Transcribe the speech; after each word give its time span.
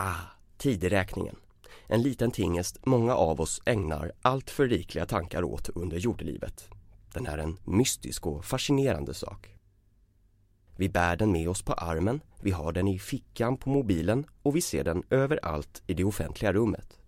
Ah, 0.00 0.30
tideräkningen. 0.56 1.36
En 1.86 2.02
liten 2.02 2.30
tingest 2.30 2.86
många 2.86 3.14
av 3.14 3.40
oss 3.40 3.62
ägnar 3.64 4.12
allt 4.22 4.50
för 4.50 4.68
rikliga 4.68 5.06
tankar 5.06 5.42
åt 5.42 5.68
under 5.68 5.96
jordelivet. 5.96 6.68
Den 7.14 7.26
är 7.26 7.38
en 7.38 7.58
mystisk 7.64 8.26
och 8.26 8.44
fascinerande 8.44 9.14
sak. 9.14 9.48
Vi 10.76 10.88
bär 10.88 11.16
den 11.16 11.32
med 11.32 11.48
oss 11.48 11.62
på 11.62 11.72
armen, 11.72 12.20
vi 12.40 12.50
har 12.50 12.72
den 12.72 12.88
i 12.88 12.98
fickan 12.98 13.56
på 13.56 13.70
mobilen 13.70 14.26
och 14.42 14.56
vi 14.56 14.60
ser 14.60 14.84
den 14.84 15.02
överallt 15.10 15.82
i 15.86 15.94
det 15.94 16.04
offentliga 16.04 16.52
rummet. 16.52 16.98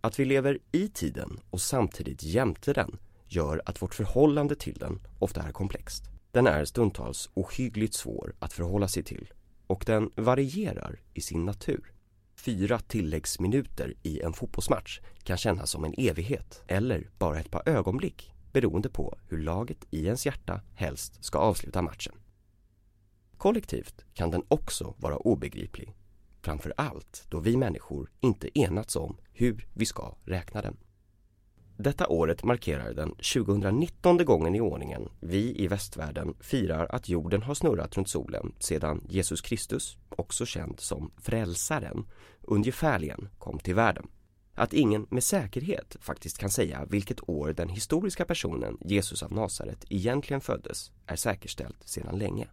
Att 0.00 0.18
vi 0.18 0.24
lever 0.24 0.58
i 0.72 0.88
tiden 0.88 1.40
och 1.50 1.60
samtidigt 1.60 2.22
jämte 2.22 2.72
den 2.72 2.98
gör 3.26 3.62
att 3.66 3.82
vårt 3.82 3.94
förhållande 3.94 4.54
till 4.54 4.78
den 4.78 5.00
ofta 5.18 5.42
är 5.42 5.52
komplext. 5.52 6.04
Den 6.32 6.46
är 6.46 6.64
stundtals 6.64 7.30
ohyggligt 7.34 7.94
svår 7.94 8.34
att 8.38 8.52
förhålla 8.52 8.88
sig 8.88 9.02
till 9.02 9.32
och 9.70 9.84
den 9.86 10.10
varierar 10.16 11.00
i 11.14 11.20
sin 11.20 11.44
natur. 11.44 11.92
Fyra 12.36 12.78
tilläggsminuter 12.78 13.94
i 14.02 14.20
en 14.20 14.32
fotbollsmatch 14.32 15.00
kan 15.22 15.36
kännas 15.36 15.70
som 15.70 15.84
en 15.84 15.94
evighet 15.96 16.62
eller 16.66 17.10
bara 17.18 17.40
ett 17.40 17.50
par 17.50 17.68
ögonblick 17.68 18.32
beroende 18.52 18.88
på 18.88 19.18
hur 19.28 19.42
laget 19.42 19.86
i 19.90 20.06
ens 20.06 20.26
hjärta 20.26 20.60
helst 20.74 21.24
ska 21.24 21.38
avsluta 21.38 21.82
matchen. 21.82 22.14
Kollektivt 23.36 24.04
kan 24.14 24.30
den 24.30 24.42
också 24.48 24.94
vara 24.98 25.16
obegriplig. 25.16 25.94
Framför 26.42 26.72
allt 26.76 27.26
då 27.28 27.40
vi 27.40 27.56
människor 27.56 28.10
inte 28.20 28.58
enats 28.58 28.96
om 28.96 29.16
hur 29.32 29.68
vi 29.74 29.86
ska 29.86 30.16
räkna 30.24 30.62
den. 30.62 30.76
Detta 31.82 32.08
året 32.08 32.44
markerar 32.44 32.92
den 32.92 33.10
2019 33.10 34.24
gången 34.24 34.54
i 34.54 34.60
ordningen 34.60 35.08
vi 35.20 35.62
i 35.62 35.66
västvärlden 35.66 36.34
firar 36.40 36.86
att 36.86 37.08
jorden 37.08 37.42
har 37.42 37.54
snurrat 37.54 37.96
runt 37.96 38.08
solen 38.08 38.52
sedan 38.58 39.04
Jesus 39.08 39.40
Kristus, 39.40 39.98
också 40.08 40.46
känd 40.46 40.80
som 40.80 41.12
Frälsaren, 41.18 42.06
ungefärligen 42.42 43.28
kom 43.38 43.58
till 43.58 43.74
världen. 43.74 44.06
Att 44.54 44.72
ingen 44.72 45.06
med 45.10 45.24
säkerhet 45.24 45.96
faktiskt 46.00 46.38
kan 46.38 46.50
säga 46.50 46.86
vilket 46.88 47.28
år 47.28 47.52
den 47.52 47.68
historiska 47.68 48.24
personen 48.24 48.78
Jesus 48.80 49.22
av 49.22 49.32
Nasaret 49.32 49.84
egentligen 49.88 50.40
föddes 50.40 50.92
är 51.06 51.16
säkerställt 51.16 51.88
sedan 51.88 52.18
länge. 52.18 52.48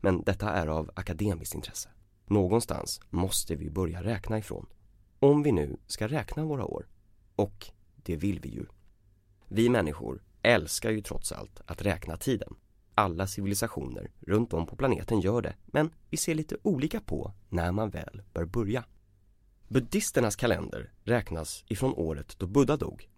Men 0.00 0.22
detta 0.22 0.50
är 0.50 0.66
av 0.66 0.90
akademiskt 0.94 1.54
intresse. 1.54 1.88
Någonstans 2.26 3.00
måste 3.10 3.54
vi 3.54 3.70
börja 3.70 4.02
räkna 4.02 4.38
ifrån. 4.38 4.66
Om 5.18 5.42
vi 5.42 5.52
nu 5.52 5.76
ska 5.86 6.08
räkna 6.08 6.44
våra 6.44 6.64
år. 6.64 6.86
Och 7.36 7.72
det 8.08 8.16
vill 8.16 8.40
vi 8.40 8.48
ju. 8.48 8.66
Vi 9.48 9.68
människor 9.68 10.22
älskar 10.42 10.90
ju 10.90 11.00
trots 11.00 11.32
allt 11.32 11.60
att 11.66 11.82
räkna 11.82 12.16
tiden. 12.16 12.54
Alla 12.94 13.26
civilisationer 13.26 14.10
runt 14.20 14.52
om 14.52 14.66
på 14.66 14.76
planeten 14.76 15.20
gör 15.20 15.42
det, 15.42 15.54
men 15.66 15.90
vi 16.10 16.16
ser 16.16 16.34
lite 16.34 16.56
olika 16.62 17.00
på 17.00 17.32
när 17.48 17.72
man 17.72 17.90
väl 17.90 18.22
bör 18.32 18.44
börja. 18.44 18.84
Buddisternas 19.68 20.36
kalender 20.36 20.92
räknas 21.02 21.64
ifrån 21.68 21.94
året 21.94 22.38
då 22.38 22.46
Buddha 22.46 22.76
dog. 22.76 23.08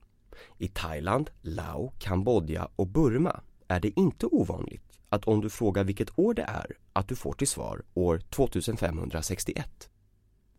I 0.58 0.68
Thailand, 0.68 1.30
Lao, 1.40 1.92
Kambodja 1.98 2.68
och 2.76 2.86
Burma 2.86 3.40
är 3.68 3.80
det 3.80 4.00
inte 4.00 4.26
ovanligt 4.26 4.98
att 5.08 5.24
om 5.24 5.40
du 5.40 5.50
frågar 5.50 5.84
vilket 5.84 6.18
år 6.18 6.34
det 6.34 6.42
är 6.42 6.76
att 6.92 7.08
du 7.08 7.16
får 7.16 7.32
till 7.32 7.48
svar 7.48 7.82
år 7.94 8.18
2561. 8.18 9.89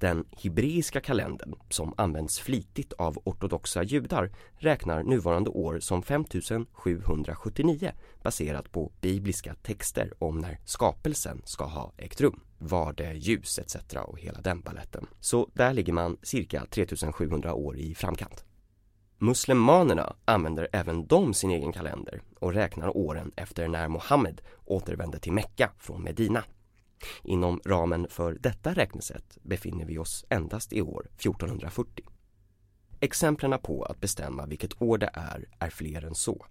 Den 0.02 0.26
hebreiska 0.32 1.02
kalendern, 1.02 1.56
som 1.70 1.94
används 1.98 2.40
flitigt 2.40 2.94
av 2.94 3.18
ortodoxa 3.24 3.84
judar, 3.84 4.32
räknar 4.58 5.04
nuvarande 5.04 5.50
år 5.50 5.80
som 5.80 6.04
5779 6.04 7.92
baserat 8.24 8.72
på 8.72 8.92
bibliska 9.02 9.56
texter 9.56 10.14
om 10.20 10.38
när 10.38 10.60
skapelsen 10.66 11.42
ska 11.46 11.66
ha 11.66 11.94
ägt 11.98 12.22
rum. 12.22 12.40
Var 12.58 12.94
det 12.94 13.14
ljus 13.14 13.60
etc. 13.60 13.76
och 14.06 14.20
hela 14.20 14.42
den 14.42 14.62
balletten. 14.62 15.08
Så 15.20 15.50
där 15.54 15.74
ligger 15.74 15.94
man 15.94 16.18
cirka 16.22 16.66
3700 16.70 17.54
år 17.54 17.78
i 17.78 17.96
framkant. 17.96 18.45
Muslimanerna 19.17 20.16
använder 20.26 20.67
även 20.72 21.08
de 21.08 21.34
sin 21.34 21.52
egen 21.52 21.72
kalender 21.72 22.22
och 22.40 22.54
räknar 22.54 22.98
åren 22.98 23.32
efter 23.36 23.67
när 23.67 23.88
Mohammed 23.88 24.42
återvände 24.66 25.20
till 25.20 25.34
Mekka 25.34 25.72
från 25.78 26.04
Medina. 26.04 26.44
Inom 27.23 27.62
ramen 27.66 28.08
för 28.10 28.38
detta 28.39 28.73
räknesätt 28.73 29.38
befinner 29.42 29.86
vi 29.86 29.98
oss 29.98 30.26
endast 30.30 30.73
i 30.73 30.82
år 30.82 31.08
1440. 31.16 32.06
Exemplen 33.00 33.60
på 33.64 33.84
att 33.84 34.00
bestämma 34.00 34.45
vilket 34.45 34.82
år 34.82 34.98
det 34.98 35.10
är 35.14 35.45
är 35.60 35.70
fler 35.70 36.06
än 36.06 36.16
så. 36.16 36.45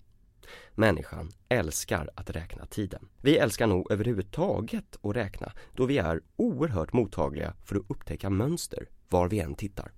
Människan 0.74 1.30
älskar 1.48 2.10
att 2.14 2.30
räkna 2.30 2.66
tiden. 2.66 3.08
Vi 3.22 3.38
älskar 3.38 3.66
nog 3.66 3.92
överhuvudtaget 3.92 4.96
att 5.02 5.16
räkna 5.16 5.52
då 5.76 5.86
vi 5.86 5.98
är 5.98 6.20
oerhört 6.36 6.92
mottagliga 6.92 7.54
för 7.64 7.76
att 7.76 7.82
upptäcka 7.88 8.30
mönster 8.30 8.88
var 9.08 9.28
vi 9.28 9.40
än 9.40 9.54
tittar. 9.54 9.92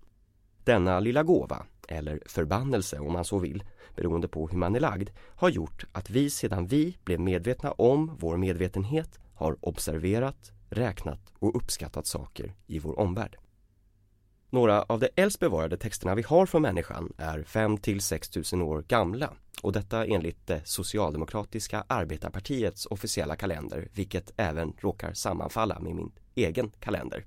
Denna 0.65 1.01
lilla 1.01 1.23
gåva, 1.23 1.67
eller 1.89 2.23
förbannelse 2.27 2.99
om 2.99 3.13
man 3.13 3.25
så 3.25 3.39
vill, 3.39 3.65
beroende 3.97 4.29
på 4.29 4.49
hur 4.49 4.59
man 4.59 4.75
är 4.75 4.81
lagd, 4.81 5.11
har 5.37 5.49
gjort 5.49 5.85
att 5.93 6.11
vi 6.11 6.31
sedan 6.31 6.67
vi 6.67 6.97
blev 7.05 7.21
medvetna 7.21 7.73
om 7.73 8.17
vår 8.19 8.37
medvetenhet 8.37 9.19
har 9.43 9.57
observerat, 9.61 10.53
räknat 10.71 11.33
och 11.39 11.57
uppskattat 11.57 12.07
saker 12.07 12.55
i 12.67 12.79
vår 12.79 12.99
omvärld. 12.99 13.37
Några 14.51 14.83
av 14.83 15.01
de 15.01 15.09
äldst 15.17 15.41
bevarade 15.41 15.77
texterna 15.77 16.15
vi 16.15 16.23
har 16.23 16.47
från 16.47 16.63
människan 16.63 17.13
är 17.19 17.43
5 17.43 17.79
till 17.79 18.01
6 18.01 18.31
000 18.53 18.63
år 18.63 18.85
gamla 18.89 19.33
och 19.63 19.73
detta 19.73 20.07
enligt 20.07 20.47
det 20.47 20.63
socialdemokratiska 20.65 21.85
arbetarpartiets 21.87 22.87
officiella 22.87 23.37
kalender 23.37 23.89
vilket 23.93 24.33
även 24.37 24.73
råkar 24.79 25.13
sammanfalla 25.15 25.81
med 25.81 25.95
min 25.95 26.13
egen 26.35 26.71
kalender. 26.71 27.25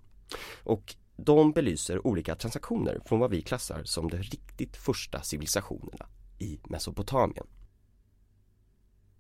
Och 0.64 0.96
de 1.18 1.52
belyser 1.52 2.08
olika 2.08 2.36
transaktioner 2.36 3.00
från 3.06 3.20
vad 3.20 3.32
vi 3.32 3.42
klassar 3.42 3.84
som 3.84 4.10
de 4.10 4.18
riktigt 4.18 4.78
första 4.78 5.22
civilisationerna 5.22 6.06
i 6.40 6.60
Mesopotamien. 6.64 7.48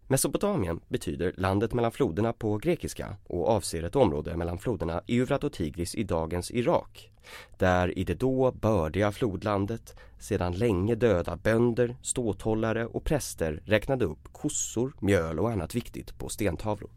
Mesopotamien 0.08 0.80
betyder 0.88 1.34
landet 1.38 1.74
mellan 1.74 1.92
floderna 1.92 2.34
på 2.34 2.58
grekiska 2.58 3.18
och 3.28 3.50
avser 3.50 3.84
ett 3.84 3.96
område 3.96 4.38
mellan 4.38 4.58
floderna 4.58 5.02
Eufrat 5.08 5.44
och 5.44 5.54
Tigris 5.54 5.96
i 5.96 6.04
dagens 6.04 6.52
Irak. 6.52 7.12
Där 7.58 7.98
i 7.98 8.04
det 8.04 8.14
då 8.14 8.52
bördiga 8.52 9.12
flodlandet 9.12 9.96
sedan 10.20 10.54
länge 10.54 10.96
döda 10.96 11.36
bönder, 11.36 11.96
ståthållare 12.02 12.86
och 12.86 13.04
präster 13.04 13.62
räknade 13.66 14.06
upp 14.06 14.34
kossor, 14.34 14.94
mjöl 15.00 15.40
och 15.40 15.52
annat 15.52 15.76
viktigt 15.76 16.18
på 16.18 16.30
stentavlor. 16.30 16.92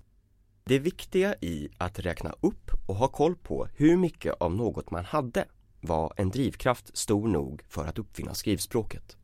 Det 0.64 0.78
viktiga 0.78 1.34
i 1.40 1.68
att 1.78 1.98
räkna 1.98 2.34
upp 2.40 2.70
och 2.86 2.96
ha 2.96 3.08
koll 3.08 3.36
på 3.36 3.68
hur 3.76 3.96
mycket 3.96 4.34
av 4.40 4.54
något 4.54 4.90
man 4.90 5.04
hade 5.04 5.44
var 5.80 6.12
en 6.16 6.30
drivkraft 6.30 6.96
stor 6.96 7.28
nog 7.28 7.62
för 7.68 7.84
att 7.84 7.98
uppfinna 7.98 8.34
skrivspråket. 8.34 9.17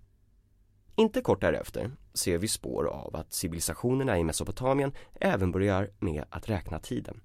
Inte 0.96 1.20
kort 1.20 1.40
därefter 1.40 1.90
ser 2.14 2.38
vi 2.38 2.48
spår 2.48 2.86
av 2.86 3.16
att 3.16 3.32
civilisationerna 3.32 4.18
i 4.18 4.24
Mesopotamien 4.24 4.92
även 5.20 5.52
börjar 5.52 5.90
med 5.98 6.24
att 6.30 6.48
räkna 6.48 6.78
tiden. 6.78 7.20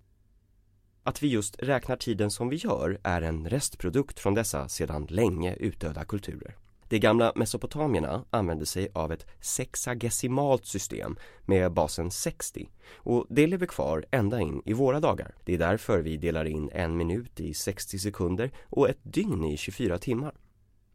Att 1.04 1.24
vi 1.24 1.28
just 1.28 1.60
räknar 1.60 1.96
tiden 1.96 2.32
som 2.32 2.50
vi 2.50 2.56
gör 2.56 3.00
är 3.04 3.22
en 3.22 3.50
restprodukt 3.50 4.20
från 4.20 4.34
dessa 4.34 4.68
sedan 4.68 5.08
länge 5.10 5.56
utdöda 5.56 6.06
kulturer. 6.06 6.56
De 6.88 7.00
gamla 7.00 7.34
mesopotamierna 7.36 8.26
använde 8.30 8.66
sig 8.66 8.90
av 8.94 9.12
ett 9.12 9.26
sexagesimalt 9.42 10.66
system 10.66 11.18
med 11.46 11.74
basen 11.74 12.12
60 12.12 12.70
och 12.94 13.26
det 13.30 13.48
lever 13.48 13.66
kvar 13.66 14.06
ända 14.12 14.42
in 14.42 14.62
i 14.66 14.74
våra 14.74 15.00
dagar. 15.00 15.36
Det 15.46 15.54
är 15.54 15.58
därför 15.58 16.02
vi 16.02 16.18
delar 16.18 16.46
in 16.46 16.70
en 16.74 16.98
minut 16.98 17.40
i 17.40 17.54
60 17.54 18.00
sekunder 18.00 18.52
och 18.64 18.90
ett 18.90 19.00
dygn 19.04 19.44
i 19.44 19.58
24 19.58 19.98
timmar. 19.98 20.34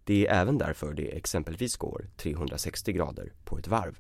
Det 0.05 0.27
är 0.27 0.41
även 0.41 0.59
därför 0.59 0.95
det 0.95 1.17
exempelvis 1.17 1.77
går 1.77 2.07
360 2.17 2.93
grader 2.93 3.33
på 3.45 3.59
ett 3.59 3.69
varv. 3.69 3.99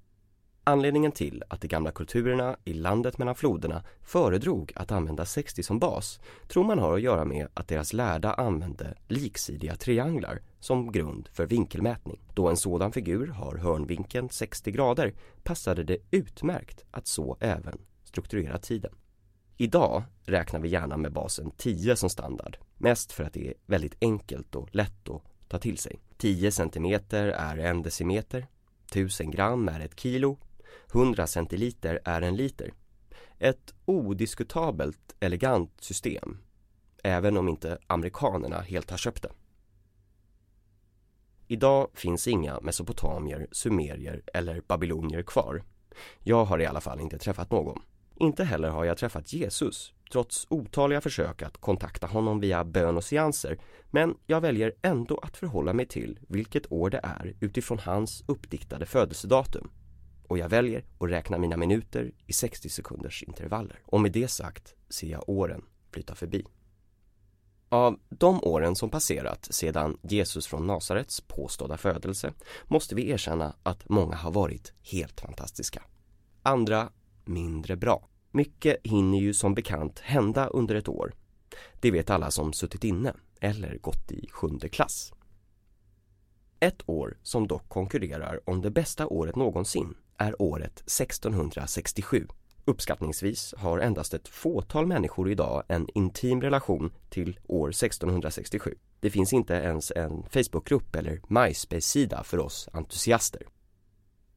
Anledningen 0.66 1.12
till 1.12 1.42
att 1.48 1.60
de 1.60 1.68
gamla 1.68 1.90
kulturerna 1.90 2.56
i 2.64 2.72
landet 2.72 3.18
mellan 3.18 3.34
floderna 3.34 3.84
föredrog 4.02 4.72
att 4.74 4.92
använda 4.92 5.24
60 5.24 5.62
som 5.62 5.78
bas 5.78 6.20
tror 6.48 6.64
man 6.64 6.78
har 6.78 6.94
att 6.94 7.02
göra 7.02 7.24
med 7.24 7.48
att 7.54 7.68
deras 7.68 7.92
lärda 7.92 8.32
använde 8.32 8.94
liksidiga 9.08 9.76
trianglar 9.76 10.40
som 10.60 10.92
grund 10.92 11.28
för 11.32 11.46
vinkelmätning. 11.46 12.20
Då 12.34 12.48
en 12.48 12.56
sådan 12.56 12.92
figur 12.92 13.26
har 13.26 13.56
hörnvinkeln 13.56 14.28
60 14.30 14.70
grader 14.70 15.14
passade 15.42 15.84
det 15.84 15.98
utmärkt 16.10 16.84
att 16.90 17.06
så 17.06 17.36
även 17.40 17.78
strukturera 18.04 18.58
tiden. 18.58 18.92
Idag 19.56 20.02
räknar 20.24 20.60
vi 20.60 20.68
gärna 20.68 20.96
med 20.96 21.12
basen 21.12 21.50
10 21.50 21.96
som 21.96 22.10
standard, 22.10 22.56
mest 22.78 23.12
för 23.12 23.24
att 23.24 23.32
det 23.32 23.48
är 23.48 23.54
väldigt 23.66 23.96
enkelt 24.00 24.54
och 24.54 24.68
lätt 24.74 25.08
att 25.08 25.22
ta 25.48 25.58
till 25.58 25.78
sig. 25.78 26.00
10 26.16 26.50
centimeter 26.50 27.28
är 27.28 27.58
en 27.58 27.82
decimeter, 27.82 28.46
1000 28.90 29.30
gram 29.30 29.68
är 29.68 29.80
ett 29.80 30.00
kilo, 30.00 30.38
100 30.92 31.26
centiliter 31.26 32.00
är 32.04 32.22
en 32.22 32.36
liter. 32.36 32.72
Ett 33.38 33.74
odiskutabelt 33.84 35.14
elegant 35.20 35.80
system, 35.80 36.38
även 37.02 37.36
om 37.36 37.48
inte 37.48 37.78
amerikanerna 37.86 38.60
helt 38.60 38.90
har 38.90 38.98
köpt 38.98 39.22
det. 39.22 39.30
Idag 41.46 41.90
finns 41.94 42.28
inga 42.28 42.60
mesopotamier, 42.60 43.46
sumerier 43.52 44.22
eller 44.34 44.60
babylonier 44.60 45.22
kvar. 45.22 45.62
Jag 46.20 46.44
har 46.44 46.60
i 46.60 46.66
alla 46.66 46.80
fall 46.80 47.00
inte 47.00 47.18
träffat 47.18 47.50
någon. 47.50 47.82
Inte 48.16 48.44
heller 48.44 48.68
har 48.68 48.84
jag 48.84 48.96
träffat 48.98 49.32
Jesus, 49.32 49.93
trots 50.12 50.46
otaliga 50.50 51.00
försök 51.00 51.42
att 51.42 51.56
kontakta 51.56 52.06
honom 52.06 52.40
via 52.40 52.64
bön 52.64 52.96
och 52.96 53.04
seanser 53.04 53.58
men 53.90 54.14
jag 54.26 54.40
väljer 54.40 54.74
ändå 54.82 55.18
att 55.18 55.36
förhålla 55.36 55.72
mig 55.72 55.86
till 55.86 56.18
vilket 56.28 56.72
år 56.72 56.90
det 56.90 57.00
är 57.02 57.34
utifrån 57.40 57.78
hans 57.78 58.24
uppdiktade 58.26 58.86
födelsedatum. 58.86 59.70
Och 60.28 60.38
jag 60.38 60.48
väljer 60.48 60.84
att 60.98 61.10
räkna 61.10 61.38
mina 61.38 61.56
minuter 61.56 62.12
i 62.26 62.32
60 62.32 62.68
sekunders 62.68 63.22
intervaller. 63.22 63.80
Och 63.84 64.00
med 64.00 64.12
det 64.12 64.28
sagt 64.28 64.74
ser 64.88 65.06
jag 65.06 65.28
åren 65.28 65.64
flyta 65.90 66.14
förbi. 66.14 66.44
Av 67.68 68.00
de 68.08 68.44
åren 68.44 68.76
som 68.76 68.90
passerat 68.90 69.48
sedan 69.50 69.98
Jesus 70.02 70.46
från 70.46 70.66
Nasarets 70.66 71.20
påstådda 71.20 71.76
födelse 71.76 72.32
måste 72.64 72.94
vi 72.94 73.10
erkänna 73.10 73.56
att 73.62 73.88
många 73.88 74.16
har 74.16 74.30
varit 74.30 74.72
helt 74.82 75.20
fantastiska. 75.20 75.82
Andra 76.42 76.88
mindre 77.24 77.76
bra. 77.76 78.08
Mycket 78.36 78.76
hinner 78.82 79.18
ju 79.18 79.34
som 79.34 79.54
bekant 79.54 79.98
hända 80.00 80.46
under 80.46 80.74
ett 80.74 80.88
år. 80.88 81.14
Det 81.80 81.90
vet 81.90 82.10
alla 82.10 82.30
som 82.30 82.52
suttit 82.52 82.84
inne 82.84 83.14
eller 83.40 83.78
gått 83.78 84.12
i 84.12 84.28
sjunde 84.30 84.68
klass. 84.68 85.12
Ett 86.60 86.88
år 86.88 87.18
som 87.22 87.46
dock 87.46 87.68
konkurrerar 87.68 88.40
om 88.44 88.62
det 88.62 88.70
bästa 88.70 89.06
året 89.06 89.36
någonsin 89.36 89.94
är 90.18 90.42
året 90.42 90.78
1667. 90.78 92.26
Uppskattningsvis 92.64 93.54
har 93.58 93.78
endast 93.78 94.14
ett 94.14 94.28
fåtal 94.28 94.86
människor 94.86 95.30
idag 95.30 95.62
en 95.68 95.88
intim 95.94 96.40
relation 96.40 96.92
till 97.10 97.38
år 97.46 97.68
1667. 97.68 98.74
Det 99.00 99.10
finns 99.10 99.32
inte 99.32 99.54
ens 99.54 99.92
en 99.96 100.22
Facebookgrupp 100.30 100.96
eller 100.96 101.20
MySpace-sida 101.28 102.24
för 102.24 102.38
oss 102.38 102.68
entusiaster. 102.72 103.42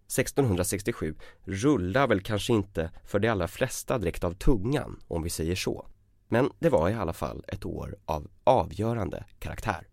1667 0.08 1.16
rullar 1.44 2.08
väl 2.08 2.22
kanske 2.22 2.54
inte 2.54 2.92
för 3.06 3.20
de 3.20 3.30
allra 3.30 3.48
flesta 3.48 3.98
direkt 3.98 4.24
av 4.24 4.34
tungan, 4.34 5.00
om 5.08 5.24
vi 5.24 5.30
säger 5.30 5.56
så. 5.56 5.88
Men 6.28 6.50
det 6.60 6.70
var 6.70 6.90
i 6.90 6.94
alla 6.94 7.14
fall 7.14 7.46
ett 7.48 7.66
år 7.66 7.98
av 8.06 8.28
avgörande 8.44 9.24
karaktär. 9.40 9.88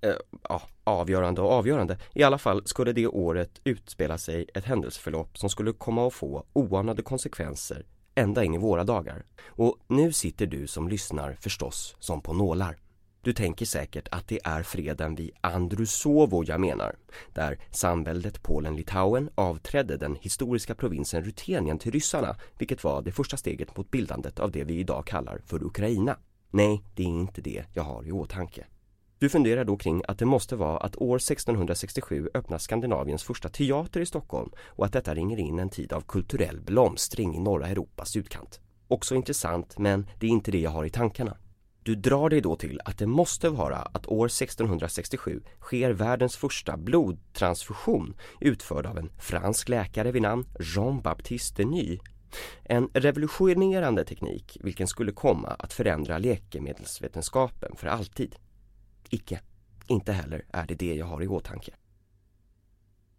Eh, 0.00 0.14
ja, 0.48 0.62
avgörande 0.84 1.40
och 1.40 1.52
avgörande. 1.52 1.98
I 2.14 2.22
alla 2.22 2.38
fall 2.38 2.66
skulle 2.66 2.92
det 2.92 3.06
året 3.06 3.60
utspela 3.64 4.18
sig 4.18 4.46
ett 4.54 4.64
händelseförlopp 4.64 5.38
som 5.38 5.50
skulle 5.50 5.72
komma 5.72 6.06
att 6.06 6.14
få 6.14 6.46
oanade 6.52 7.02
konsekvenser 7.02 7.86
ända 8.14 8.44
in 8.44 8.54
i 8.54 8.58
våra 8.58 8.84
dagar. 8.84 9.24
Och 9.46 9.76
nu 9.86 10.12
sitter 10.12 10.46
du 10.46 10.66
som 10.66 10.88
lyssnar 10.88 11.36
förstås 11.40 11.96
som 11.98 12.20
på 12.20 12.32
nålar. 12.32 12.76
Du 13.28 13.34
tänker 13.34 13.66
säkert 13.66 14.08
att 14.10 14.28
det 14.28 14.40
är 14.44 14.62
freden 14.62 15.14
vid 15.14 15.30
Andrusovo 15.40 16.44
jag 16.46 16.60
menar, 16.60 16.96
där 17.34 17.58
samväldet 17.70 18.42
Polen-Litauen 18.42 19.30
avträdde 19.34 19.96
den 19.96 20.16
historiska 20.20 20.74
provinsen 20.74 21.24
Rutenien 21.24 21.78
till 21.78 21.92
ryssarna, 21.92 22.36
vilket 22.58 22.84
var 22.84 23.02
det 23.02 23.12
första 23.12 23.36
steget 23.36 23.76
mot 23.76 23.90
bildandet 23.90 24.38
av 24.38 24.50
det 24.50 24.64
vi 24.64 24.74
idag 24.74 25.06
kallar 25.06 25.40
för 25.46 25.62
Ukraina. 25.62 26.16
Nej, 26.50 26.84
det 26.94 27.02
är 27.02 27.06
inte 27.06 27.40
det 27.40 27.64
jag 27.74 27.82
har 27.82 28.06
i 28.06 28.12
åtanke. 28.12 28.66
Du 29.18 29.28
funderar 29.28 29.64
då 29.64 29.76
kring 29.76 30.02
att 30.08 30.18
det 30.18 30.26
måste 30.26 30.56
vara 30.56 30.78
att 30.78 30.96
år 30.96 31.16
1667 31.16 32.28
öppnas 32.34 32.62
Skandinaviens 32.62 33.22
första 33.22 33.48
teater 33.48 34.00
i 34.00 34.06
Stockholm 34.06 34.50
och 34.60 34.86
att 34.86 34.92
detta 34.92 35.14
ringer 35.14 35.38
in 35.38 35.58
en 35.58 35.70
tid 35.70 35.92
av 35.92 36.00
kulturell 36.00 36.60
blomstring 36.60 37.36
i 37.36 37.40
norra 37.40 37.68
Europas 37.68 38.16
utkant. 38.16 38.60
Också 38.88 39.14
intressant, 39.14 39.78
men 39.78 40.06
det 40.18 40.26
är 40.26 40.30
inte 40.30 40.50
det 40.50 40.60
jag 40.60 40.70
har 40.70 40.84
i 40.84 40.90
tankarna. 40.90 41.36
Du 41.88 41.94
drar 41.94 42.30
dig 42.30 42.40
då 42.40 42.56
till 42.56 42.80
att 42.84 42.98
det 42.98 43.06
måste 43.06 43.48
vara 43.48 43.76
att 43.76 44.06
år 44.06 44.26
1667 44.26 45.42
sker 45.60 45.90
världens 45.90 46.36
första 46.36 46.76
blodtransfusion 46.76 48.14
utförd 48.40 48.86
av 48.86 48.98
en 48.98 49.10
fransk 49.18 49.68
läkare 49.68 50.12
vid 50.12 50.22
namn 50.22 50.46
Jean-Baptiste 50.60 51.62
Denis. 51.62 52.00
En 52.62 52.88
revolutionerande 52.92 54.04
teknik 54.04 54.58
vilken 54.60 54.86
skulle 54.86 55.12
komma 55.12 55.48
att 55.48 55.72
förändra 55.72 56.18
läkemedelsvetenskapen 56.18 57.76
för 57.76 57.86
alltid. 57.86 58.36
Icke, 59.10 59.40
inte 59.86 60.12
heller 60.12 60.44
är 60.52 60.66
det 60.66 60.74
det 60.74 60.94
jag 60.94 61.06
har 61.06 61.22
i 61.22 61.28
åtanke. 61.28 61.72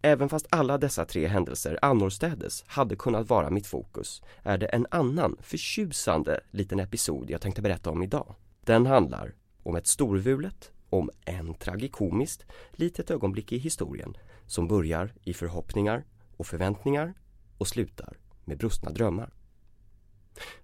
Även 0.02 0.28
fast 0.28 0.46
alla 0.50 0.78
dessa 0.78 1.04
tre 1.04 1.26
händelser 1.26 1.78
annorstädes 1.82 2.64
hade 2.66 2.96
kunnat 2.96 3.28
vara 3.28 3.50
mitt 3.50 3.66
fokus 3.66 4.22
är 4.42 4.58
det 4.58 4.66
en 4.66 4.86
annan 4.90 5.36
förtjusande 5.40 6.40
liten 6.50 6.80
episod 6.80 7.30
jag 7.30 7.40
tänkte 7.40 7.62
berätta 7.62 7.90
om 7.90 8.02
idag. 8.02 8.34
Den 8.70 8.86
handlar 8.86 9.34
om 9.62 9.76
ett 9.76 9.86
storvulet, 9.86 10.72
om 10.90 11.10
en 11.24 11.54
tragikomiskt 11.54 12.46
litet 12.72 13.10
ögonblick 13.10 13.52
i 13.52 13.58
historien 13.58 14.16
som 14.46 14.68
börjar 14.68 15.14
i 15.22 15.34
förhoppningar 15.34 16.04
och 16.36 16.46
förväntningar 16.46 17.14
och 17.58 17.68
slutar 17.68 18.18
med 18.44 18.58
brustna 18.58 18.90
drömmar. 18.90 19.32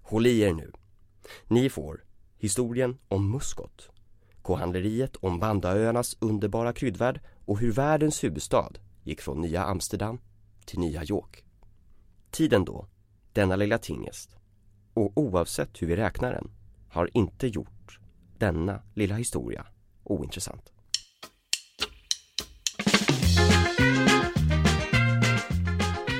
Håll 0.01 0.27
i 0.27 0.39
er 0.39 0.53
nu. 0.53 0.71
Ni 1.47 1.69
får 1.69 2.03
historien 2.37 2.97
om 3.07 3.31
muskot, 3.31 3.89
kohandleriet 4.41 5.15
om 5.15 5.39
Bandaöarnas 5.39 6.17
underbara 6.19 6.73
kryddvärld 6.73 7.21
och 7.45 7.59
hur 7.59 7.71
världens 7.71 8.23
huvudstad 8.23 8.71
gick 9.03 9.21
från 9.21 9.41
nya 9.41 9.63
Amsterdam 9.63 10.19
till 10.65 10.79
nya 10.79 11.03
York. 11.03 11.45
Tiden 12.31 12.65
då, 12.65 12.87
denna 13.33 13.55
lilla 13.55 13.77
tingest, 13.77 14.37
och 14.93 15.11
oavsett 15.15 15.81
hur 15.81 15.87
vi 15.87 15.95
räknar 15.95 16.31
den, 16.31 16.51
har 16.89 17.09
inte 17.13 17.47
gjort 17.47 17.76
denna 18.39 18.81
lilla 18.93 19.15
historia 19.15 19.65
ointressant. 20.03 20.71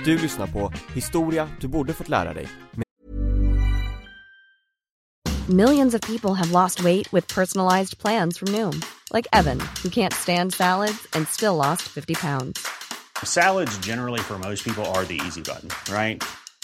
Du 0.05 0.17
lyssnar 0.17 0.47
på 0.47 0.73
Historia 0.93 1.49
du 1.61 1.67
borde 1.67 1.93
fått 1.93 2.09
lära 2.09 2.33
dig. 2.33 2.47
Millions 5.49 5.95
of 5.95 6.01
people 6.01 6.33
have 6.33 6.51
lost 6.51 6.83
weight 6.83 7.13
with 7.13 7.35
personalized 7.35 7.97
plans 7.97 8.37
from 8.37 8.51
Noom. 8.51 8.81
Like 9.13 9.27
Evan, 9.33 9.59
who 9.83 9.89
can't 9.89 10.13
stand 10.13 10.53
salads 10.53 11.07
and 11.13 11.27
still 11.27 11.55
lost 11.55 11.81
50 11.81 12.15
pounds. 12.15 12.59
Salads 13.23 13.77
generally 13.77 14.19
for 14.19 14.37
most 14.37 14.63
people 14.63 14.85
are 14.85 15.05
the 15.05 15.21
easy 15.27 15.41
button, 15.41 15.69
right? 15.89 16.23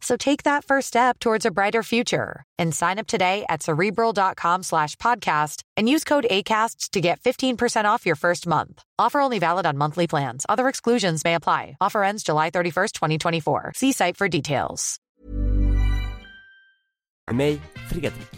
So 0.00 0.16
take 0.16 0.44
that 0.44 0.64
first 0.64 0.88
step 0.88 1.18
towards 1.18 1.46
a 1.46 1.50
brighter 1.50 1.82
future 1.82 2.42
and 2.58 2.74
sign 2.74 2.98
up 2.98 3.06
today 3.06 3.44
at 3.48 3.62
cerebral.com 3.62 4.62
slash 4.62 4.96
podcast 4.96 5.62
and 5.76 5.88
use 5.88 6.04
code 6.04 6.26
ACasts 6.30 6.90
to 6.90 7.00
get 7.00 7.20
15% 7.20 7.84
off 7.84 8.06
your 8.06 8.16
first 8.16 8.46
month. 8.46 8.82
Offer 8.98 9.20
only 9.20 9.38
valid 9.38 9.66
on 9.66 9.76
monthly 9.76 10.06
plans. 10.06 10.46
Other 10.48 10.68
exclusions 10.68 11.24
may 11.24 11.34
apply. 11.34 11.76
Offer 11.80 12.02
ends 12.02 12.22
July 12.22 12.50
31st, 12.50 12.92
2024. 12.92 13.72
See 13.76 13.92
site 13.92 14.16
for 14.16 14.28
details. 14.28 14.98
Mig, 17.32 17.60
Fredrik. 17.88 18.28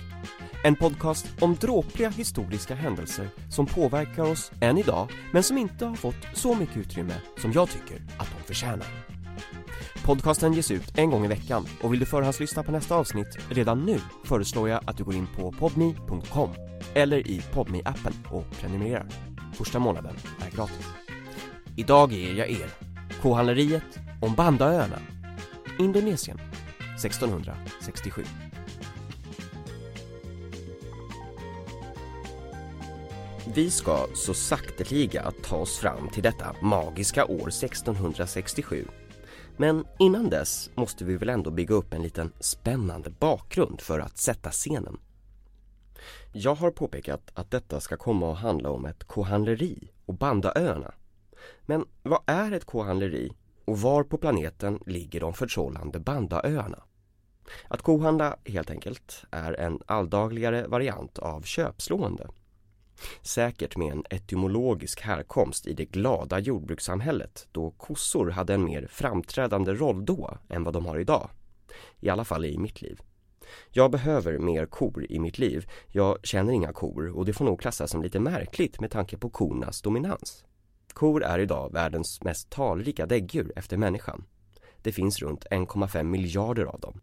En 0.65 0.77
podcast 0.77 1.27
om 1.41 1.57
dråpliga 1.57 2.09
historiska 2.09 2.75
händelser 2.75 3.29
som 3.51 3.67
påverkar 3.67 4.23
oss 4.23 4.53
än 4.61 4.79
idag 4.79 5.09
men 5.33 5.43
som 5.43 5.59
inte 5.59 5.87
har 5.87 5.97
fått 5.97 6.27
så 6.35 6.55
mycket 6.55 6.77
utrymme 6.77 7.15
som 7.41 7.53
jag 7.53 7.71
tycker 7.71 7.97
att 7.97 8.29
de 8.39 8.45
förtjänar. 8.47 9.12
Podcasten 10.05 10.53
ges 10.53 10.71
ut 10.71 10.99
en 10.99 11.11
gång 11.11 11.25
i 11.25 11.29
veckan 11.29 11.67
och 11.83 11.93
vill 11.93 12.01
du 12.01 12.07
förhandslyssna 12.07 12.63
på 12.63 12.73
nästa 12.73 12.95
avsnitt 12.95 13.39
redan 13.51 13.85
nu 13.85 13.99
föreslår 14.25 14.69
jag 14.69 14.81
att 14.87 14.97
du 14.97 15.05
går 15.05 15.15
in 15.15 15.27
på 15.37 15.53
podme.com 15.53 16.51
eller 16.95 17.29
i 17.29 17.43
podme 17.53 17.83
appen 17.85 18.13
och 18.31 18.45
prenumererar. 18.61 19.07
Första 19.55 19.79
månaden 19.79 20.17
är 20.47 20.57
gratis. 20.57 20.87
Idag 21.77 22.13
ger 22.13 22.35
jag 22.35 22.51
er 22.51 22.71
Kohandleriet 23.23 23.99
om 24.21 24.35
Bandaöarna, 24.35 24.99
Indonesien, 25.79 26.39
1667. 26.97 28.25
Vi 33.55 33.71
ska 33.71 34.07
så 34.15 34.35
sakteliga 34.35 35.33
ta 35.45 35.57
oss 35.57 35.79
fram 35.79 36.09
till 36.09 36.23
detta 36.23 36.57
magiska 36.63 37.25
år 37.25 37.49
1667. 37.49 38.87
Men 39.57 39.85
innan 39.99 40.31
dess 40.31 40.71
måste 40.75 41.05
vi 41.05 41.17
väl 41.17 41.29
ändå 41.29 41.51
bygga 41.51 41.75
upp 41.75 41.95
en 41.95 42.03
liten 42.03 42.33
spännande 42.41 43.11
bakgrund 43.11 43.81
för 43.81 44.01
att 44.01 44.19
sätta 44.19 44.51
scenen. 44.51 44.99
Jag 46.33 46.55
har 46.55 46.71
påpekat 46.71 47.31
att 47.35 47.51
detta 47.51 47.81
ska 47.81 47.97
komma 47.97 48.33
att 48.33 48.39
handla 48.39 48.71
om 48.71 48.87
ett 48.87 49.05
kohandleri 49.05 49.91
och 50.07 50.15
Bandaöarna. 50.15 50.95
Men 51.63 51.85
vad 52.03 52.21
är 52.27 52.53
ett 52.53 52.65
kohandleri 52.65 53.33
och 53.65 53.81
var 53.81 54.03
på 54.03 54.19
planeten 54.19 54.81
ligger 54.87 55.21
de 55.21 55.35
förtrollande 55.35 56.01
Bandaöarna? 56.01 56.83
Att 57.69 57.83
kohandla 57.83 58.37
helt 58.45 58.71
enkelt 58.71 59.25
är 59.31 59.53
en 59.53 59.81
alldagligare 59.87 60.67
variant 60.67 61.19
av 61.19 61.43
köpslående. 61.43 62.29
Säkert 63.23 63.77
med 63.77 63.93
en 63.93 64.05
etymologisk 64.11 65.01
härkomst 65.01 65.67
i 65.67 65.75
det 65.75 65.85
glada 65.85 66.39
jordbrukssamhället 66.39 67.49
då 67.53 67.71
kossor 67.71 68.31
hade 68.31 68.55
en 68.55 68.65
mer 68.65 68.87
framträdande 68.91 69.75
roll 69.75 70.05
då 70.05 70.39
än 70.49 70.65
vad 70.65 70.75
de 70.75 70.87
har 70.87 70.99
idag. 70.99 71.31
I 72.01 72.09
alla 72.09 72.25
fall 72.25 72.45
i 72.45 72.59
mitt 72.59 72.83
liv. 72.83 73.01
Jag 73.71 73.91
behöver 73.91 74.39
mer 74.39 74.67
kor 74.67 75.07
i 75.09 75.19
mitt 75.19 75.39
liv. 75.39 75.71
Jag 75.89 76.27
känner 76.27 76.53
inga 76.53 76.73
kor 76.73 77.17
och 77.17 77.25
det 77.25 77.33
får 77.33 77.45
nog 77.45 77.61
klassas 77.61 77.91
som 77.91 78.03
lite 78.03 78.21
märkligt 78.21 78.81
med 78.81 78.91
tanke 78.91 79.19
på 79.19 79.31
kornas 79.31 79.83
dominans. 79.83 80.45
Kor 80.93 81.25
är 81.25 81.39
idag 81.39 81.73
världens 81.73 82.23
mest 82.23 82.51
talrika 82.51 83.07
däggdjur 83.07 83.53
efter 83.57 83.77
människan. 83.77 84.25
Det 84.83 84.93
finns 84.93 85.23
runt 85.23 85.47
1,5 85.51 86.03
miljarder 86.03 86.65
av 86.65 86.81
dem. 86.81 87.01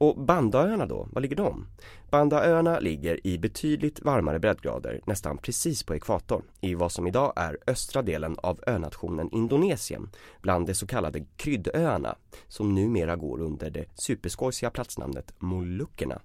Och 0.00 0.24
Bandaöarna 0.24 0.86
då, 0.86 1.08
var 1.12 1.22
ligger 1.22 1.36
de? 1.36 1.66
Bandaöarna 2.10 2.78
ligger 2.78 3.26
i 3.26 3.38
betydligt 3.38 4.00
varmare 4.02 4.38
breddgrader, 4.38 5.00
nästan 5.06 5.38
precis 5.38 5.82
på 5.82 5.94
ekvatorn, 5.94 6.42
i 6.60 6.74
vad 6.74 6.92
som 6.92 7.06
idag 7.06 7.32
är 7.36 7.58
östra 7.66 8.02
delen 8.02 8.36
av 8.38 8.60
önationen 8.66 9.28
Indonesien, 9.32 10.10
bland 10.42 10.66
de 10.66 10.74
så 10.74 10.86
kallade 10.86 11.24
kryddöarna, 11.36 12.16
som 12.48 12.74
numera 12.74 13.16
går 13.16 13.40
under 13.40 13.70
det 13.70 13.84
superskojsiga 13.94 14.70
platsnamnet 14.70 15.34
Molukkerna. 15.38 16.20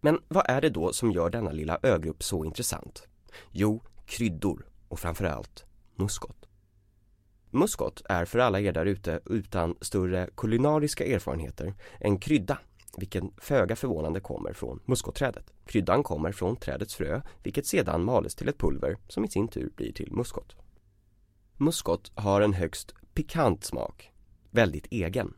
Men 0.00 0.18
vad 0.28 0.44
är 0.50 0.60
det 0.60 0.70
då 0.70 0.92
som 0.92 1.12
gör 1.12 1.30
denna 1.30 1.52
lilla 1.52 1.78
ögrupp 1.82 2.22
så 2.22 2.44
intressant? 2.44 3.06
Jo, 3.50 3.82
kryddor 4.06 4.66
och 4.88 4.98
framförallt 4.98 5.64
muskot. 5.96 6.48
Muskot 7.54 8.02
är 8.08 8.24
för 8.24 8.38
alla 8.38 8.60
er 8.60 8.72
där 8.72 8.86
ute 8.86 9.20
utan 9.26 9.76
större 9.80 10.28
kulinariska 10.36 11.04
erfarenheter 11.04 11.74
en 12.00 12.18
krydda 12.18 12.58
vilken 12.96 13.32
föga 13.36 13.76
förvånande 13.76 14.20
kommer 14.20 14.52
från 14.52 14.80
muskotträdet. 14.84 15.52
Kryddan 15.66 16.02
kommer 16.02 16.32
från 16.32 16.56
trädets 16.56 16.94
frö 16.94 17.20
vilket 17.42 17.66
sedan 17.66 18.04
males 18.04 18.34
till 18.34 18.48
ett 18.48 18.58
pulver 18.58 18.96
som 19.08 19.24
i 19.24 19.28
sin 19.28 19.48
tur 19.48 19.70
blir 19.76 19.92
till 19.92 20.12
muskot. 20.12 20.56
Muskot 21.56 22.12
har 22.14 22.40
en 22.40 22.52
högst 22.52 22.94
pikant 23.14 23.64
smak, 23.64 24.10
väldigt 24.50 24.86
egen. 24.90 25.34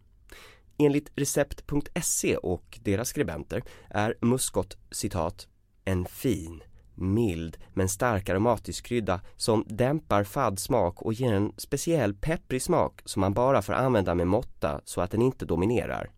Enligt 0.79 1.13
recept.se 1.17 2.37
och 2.37 2.79
deras 2.83 3.09
skribenter 3.09 3.63
är 3.91 4.15
muskot 4.21 4.77
citat 4.91 5.49
en 5.85 6.07
fin, 6.07 6.63
mild 6.97 7.57
men 7.75 7.88
stark 7.88 8.29
aromatisk 8.29 8.87
krydda 8.87 9.21
som 9.37 9.65
dämpar 9.69 10.25
fadd 10.25 10.59
smak 10.59 11.03
och 11.03 11.12
ger 11.12 11.33
en 11.33 11.53
speciell 11.57 12.15
pepprig 12.15 12.62
smak 12.62 13.03
som 13.05 13.21
man 13.21 13.35
bara 13.35 13.62
får 13.62 13.73
använda 13.73 14.15
med 14.15 14.26
måtta 14.26 14.81
så 14.85 15.00
att 15.00 15.11
den 15.11 15.23
inte 15.23 15.45
dominerar. 15.45 16.11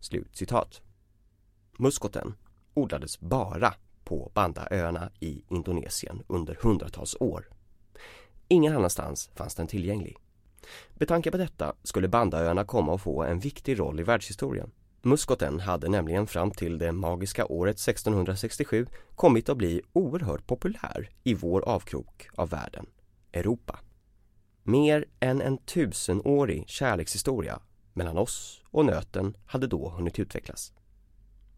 Slut 0.00 0.36
citat. 0.36 0.80
Muskoten 1.78 2.34
odlades 2.74 3.20
bara 3.20 3.74
på 4.04 4.30
Bandaöarna 4.34 5.10
i 5.20 5.44
Indonesien 5.48 6.22
under 6.26 6.58
hundratals 6.62 7.16
år. 7.20 7.48
Ingen 8.48 8.76
annanstans 8.76 9.30
fanns 9.34 9.54
den 9.54 9.66
tillgänglig. 9.66 10.16
Med 10.90 11.08
tanke 11.08 11.30
på 11.30 11.36
detta 11.36 11.74
skulle 11.82 12.08
Bandaöarna 12.08 12.64
komma 12.64 12.94
att 12.94 13.02
få 13.02 13.22
en 13.22 13.38
viktig 13.38 13.78
roll 13.78 14.00
i 14.00 14.02
världshistorien. 14.02 14.70
Muskoten 15.02 15.60
hade 15.60 15.88
nämligen 15.88 16.26
fram 16.26 16.50
till 16.50 16.78
det 16.78 16.92
magiska 16.92 17.46
året 17.46 17.76
1667 17.76 18.86
kommit 19.14 19.48
att 19.48 19.56
bli 19.56 19.82
oerhört 19.92 20.46
populär 20.46 21.10
i 21.24 21.34
vår 21.34 21.68
avkrok 21.68 22.28
av 22.34 22.48
världen, 22.48 22.86
Europa. 23.32 23.78
Mer 24.62 25.04
än 25.20 25.40
en 25.40 25.58
tusenårig 25.58 26.68
kärlekshistoria 26.68 27.60
mellan 27.92 28.18
oss 28.18 28.62
och 28.70 28.84
nöten 28.84 29.36
hade 29.46 29.66
då 29.66 29.88
hunnit 29.88 30.18
utvecklas. 30.18 30.72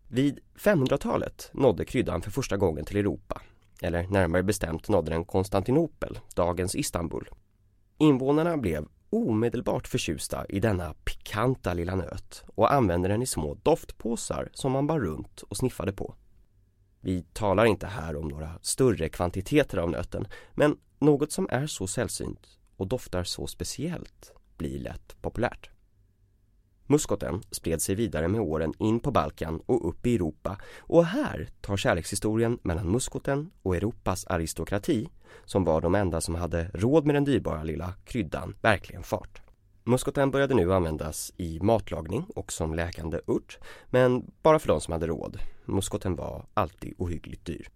Vid 0.08 0.40
500-talet 0.58 1.50
nådde 1.52 1.84
kryddan 1.84 2.22
för 2.22 2.30
första 2.30 2.56
gången 2.56 2.84
till 2.84 2.96
Europa, 2.96 3.42
eller 3.82 4.06
närmare 4.06 4.42
bestämt 4.42 4.88
nådde 4.88 5.10
den 5.10 5.24
Konstantinopel, 5.24 6.18
dagens 6.34 6.74
Istanbul. 6.74 7.28
Invånarna 7.98 8.56
blev 8.56 8.88
omedelbart 9.12 9.88
förtjusta 9.88 10.46
i 10.48 10.60
denna 10.60 10.94
pikanta 11.04 11.74
lilla 11.74 11.94
nöt 11.94 12.44
och 12.46 12.72
använde 12.72 13.08
den 13.08 13.22
i 13.22 13.26
små 13.26 13.54
doftpåsar 13.54 14.48
som 14.52 14.72
man 14.72 14.86
bar 14.86 15.00
runt 15.00 15.42
och 15.42 15.56
sniffade 15.56 15.92
på. 15.92 16.14
Vi 17.00 17.22
talar 17.32 17.64
inte 17.64 17.86
här 17.86 18.16
om 18.16 18.28
några 18.28 18.58
större 18.62 19.08
kvantiteter 19.08 19.78
av 19.78 19.90
nöten 19.90 20.26
men 20.54 20.76
något 20.98 21.32
som 21.32 21.48
är 21.50 21.66
så 21.66 21.86
sällsynt 21.86 22.58
och 22.76 22.86
doftar 22.86 23.24
så 23.24 23.46
speciellt 23.46 24.32
blir 24.56 24.78
lätt 24.78 25.22
populärt. 25.22 25.70
Muskoten 26.86 27.42
spred 27.50 27.82
sig 27.82 27.94
vidare 27.94 28.28
med 28.28 28.40
åren 28.40 28.74
in 28.78 29.00
på 29.00 29.10
Balkan 29.10 29.60
och 29.66 29.88
upp 29.88 30.06
i 30.06 30.14
Europa 30.14 30.56
och 30.78 31.04
här 31.04 31.48
tar 31.60 31.76
kärlekshistorien 31.76 32.58
mellan 32.62 32.90
muskoten 32.90 33.50
och 33.62 33.76
Europas 33.76 34.26
aristokrati, 34.26 35.08
som 35.44 35.64
var 35.64 35.80
de 35.80 35.94
enda 35.94 36.20
som 36.20 36.34
hade 36.34 36.70
råd 36.74 37.06
med 37.06 37.14
den 37.14 37.24
dyrbara 37.24 37.62
lilla 37.62 37.94
kryddan, 38.04 38.54
verkligen 38.60 39.02
fart. 39.02 39.42
Muskoten 39.84 40.30
började 40.30 40.54
nu 40.54 40.72
användas 40.74 41.32
i 41.36 41.60
matlagning 41.60 42.24
och 42.34 42.52
som 42.52 42.74
läkande 42.74 43.20
urt, 43.26 43.58
men 43.90 44.30
bara 44.42 44.58
för 44.58 44.68
de 44.68 44.80
som 44.80 44.92
hade 44.92 45.06
råd. 45.06 45.38
Muskoten 45.64 46.16
var 46.16 46.46
alltid 46.54 46.94
ohyggligt 46.98 47.44
dyr. 47.44 47.68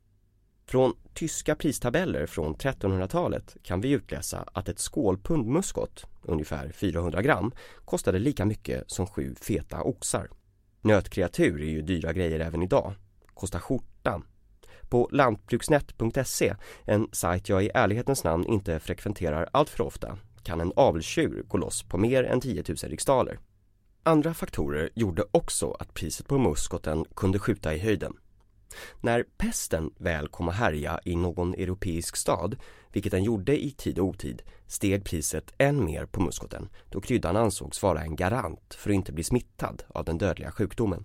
Från 0.69 0.95
tyska 1.15 1.55
pristabeller 1.55 2.27
från 2.27 2.55
1300-talet 2.55 3.57
kan 3.63 3.81
vi 3.81 3.91
utläsa 3.91 4.45
att 4.53 4.69
ett 4.69 4.79
skålpund 4.79 5.47
muskot, 5.47 6.05
ungefär 6.23 6.73
400 6.73 7.23
gram, 7.23 7.53
kostade 7.85 8.19
lika 8.19 8.45
mycket 8.45 8.91
som 8.91 9.07
sju 9.07 9.35
feta 9.41 9.83
oxar. 9.83 10.29
Nötkreatur 10.81 11.63
är 11.63 11.67
ju 11.67 11.83
dyra 11.83 12.13
grejer 12.13 12.41
även 12.41 12.63
idag. 12.63 12.95
Kostar 13.35 13.59
skjortan. 13.59 14.25
På 14.89 15.09
lantbruksnet.se, 15.13 16.55
en 16.85 17.09
sajt 17.13 17.49
jag 17.49 17.65
i 17.65 17.71
ärlighetens 17.75 18.25
namn 18.25 18.47
inte 18.47 18.79
frekventerar 18.81 19.49
allt 19.53 19.71
för 19.71 19.85
ofta, 19.85 20.19
kan 20.43 20.61
en 20.61 20.73
avelstjur 20.77 21.43
gå 21.49 21.59
loss 21.59 21.83
på 21.83 21.99
mer 21.99 22.25
än 22.25 22.41
10 22.41 22.65
000 22.69 22.77
riksdaler. 22.77 23.39
Andra 24.03 24.35
faktorer 24.35 24.91
gjorde 24.95 25.25
också 25.31 25.71
att 25.71 25.95
priset 25.95 26.29
på 26.29 26.39
muskoten 26.39 27.05
kunde 27.17 27.39
skjuta 27.39 27.75
i 27.75 27.79
höjden. 27.79 28.17
När 29.01 29.25
pesten 29.37 29.91
väl 29.99 30.29
kom 30.29 30.49
att 30.49 30.55
härja 30.55 31.01
i 31.05 31.17
någon 31.17 31.55
europeisk 31.55 32.17
stad, 32.17 32.57
vilket 32.93 33.13
den 33.13 33.25
gjorde 33.25 33.65
i 33.65 33.71
tid 33.71 33.99
och 33.99 34.07
otid, 34.07 34.43
steg 34.67 35.05
priset 35.05 35.55
än 35.59 35.85
mer 35.85 36.07
på 36.07 36.21
muskoten 36.21 36.69
då 36.91 37.01
kryddan 37.01 37.37
ansågs 37.37 37.83
vara 37.83 38.03
en 38.03 38.17
garant 38.17 38.75
för 38.75 38.91
att 38.91 38.95
inte 38.95 39.13
bli 39.13 39.25
smittad 39.25 39.83
av 39.89 40.05
den 40.05 40.19
dödliga 40.19 40.51
sjukdomen. 40.51 41.05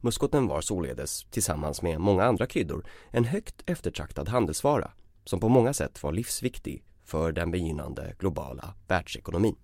Muskoten 0.00 0.46
var 0.46 0.60
således, 0.60 1.24
tillsammans 1.30 1.82
med 1.82 2.00
många 2.00 2.24
andra 2.24 2.46
kryddor, 2.46 2.86
en 3.10 3.24
högt 3.24 3.62
eftertraktad 3.66 4.28
handelsvara 4.28 4.90
som 5.24 5.40
på 5.40 5.48
många 5.48 5.72
sätt 5.72 6.02
var 6.02 6.12
livsviktig 6.12 6.84
för 7.04 7.32
den 7.32 7.50
begynnande 7.50 8.14
globala 8.18 8.74
världsekonomin. 8.88 9.56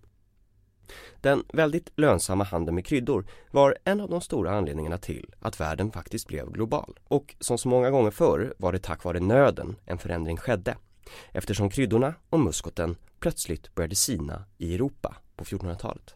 Den 1.21 1.45
väldigt 1.53 1.91
lönsamma 1.97 2.45
handeln 2.45 2.75
med 2.75 2.87
kryddor 2.87 3.26
var 3.50 3.79
en 3.85 4.00
av 4.00 4.11
de 4.11 4.21
stora 4.21 4.50
anledningarna 4.50 4.99
till 4.99 5.35
att 5.41 5.61
världen 5.61 5.93
faktiskt 5.93 6.29
blev 6.29 6.50
global. 6.50 6.99
Och 7.05 7.35
som 7.41 7.59
så 7.59 7.69
många 7.69 7.91
gånger 7.91 8.11
förr 8.11 8.55
var 8.59 8.73
det 8.73 8.79
tack 8.79 9.05
vare 9.05 9.21
nöden 9.21 9.76
en 9.85 9.99
förändring 9.99 10.37
skedde. 10.37 10.76
Eftersom 11.33 11.71
kryddorna 11.71 12.14
och 12.31 12.41
muskoten 12.41 12.97
plötsligt 13.21 13.75
började 13.75 13.95
sina 13.95 14.45
i 14.59 14.75
Europa 14.75 15.17
på 15.37 15.45
1400-talet. 15.45 16.14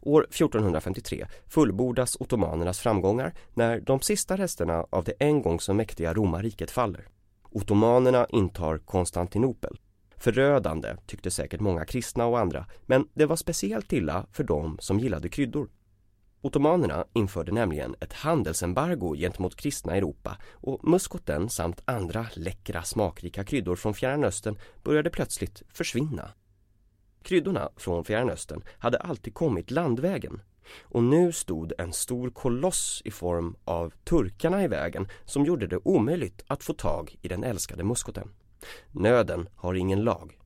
År 0.00 0.26
1453 0.30 1.26
fullbordas 1.46 2.16
ottomanernas 2.20 2.80
framgångar 2.80 3.34
när 3.54 3.80
de 3.80 4.00
sista 4.00 4.36
resterna 4.36 4.86
av 4.90 5.04
det 5.04 5.12
en 5.18 5.42
gång 5.42 5.60
så 5.60 5.74
mäktiga 5.74 6.14
romarriket 6.14 6.70
faller. 6.70 7.08
Ottomanerna 7.42 8.26
intar 8.30 8.78
Konstantinopel 8.78 9.78
Förödande 10.16 10.96
tyckte 11.06 11.30
säkert 11.30 11.60
många 11.60 11.84
kristna 11.84 12.26
och 12.26 12.38
andra, 12.38 12.66
men 12.86 13.08
det 13.14 13.26
var 13.26 13.36
speciellt 13.36 13.92
illa 13.92 14.26
för 14.32 14.44
dem 14.44 14.76
som 14.80 15.00
gillade 15.00 15.28
kryddor. 15.28 15.68
Ottomanerna 16.40 17.04
införde 17.12 17.52
nämligen 17.52 17.94
ett 18.00 18.12
handelsembargo 18.12 19.16
gentemot 19.16 19.56
kristna 19.56 19.94
i 19.94 19.98
Europa 19.98 20.36
och 20.52 20.88
muskoten 20.88 21.50
samt 21.50 21.82
andra 21.84 22.26
läckra 22.34 22.82
smakrika 22.82 23.44
kryddor 23.44 23.76
från 23.76 23.94
Fjärran 23.94 24.24
Östern 24.24 24.58
började 24.82 25.10
plötsligt 25.10 25.62
försvinna. 25.68 26.30
Kryddorna 27.22 27.70
från 27.76 28.04
Fjärran 28.04 28.30
Östern 28.30 28.62
hade 28.78 28.98
alltid 28.98 29.34
kommit 29.34 29.70
landvägen 29.70 30.40
och 30.82 31.02
nu 31.02 31.32
stod 31.32 31.72
en 31.78 31.92
stor 31.92 32.30
koloss 32.30 33.02
i 33.04 33.10
form 33.10 33.56
av 33.64 33.92
turkarna 34.04 34.64
i 34.64 34.68
vägen 34.68 35.08
som 35.24 35.44
gjorde 35.44 35.66
det 35.66 35.78
omöjligt 35.84 36.44
att 36.46 36.64
få 36.64 36.72
tag 36.72 37.16
i 37.22 37.28
den 37.28 37.44
älskade 37.44 37.84
muskoten. 37.84 38.28
Nöden 38.90 39.48
har 39.54 39.74
ingen 39.74 40.04
lag. 40.04 40.38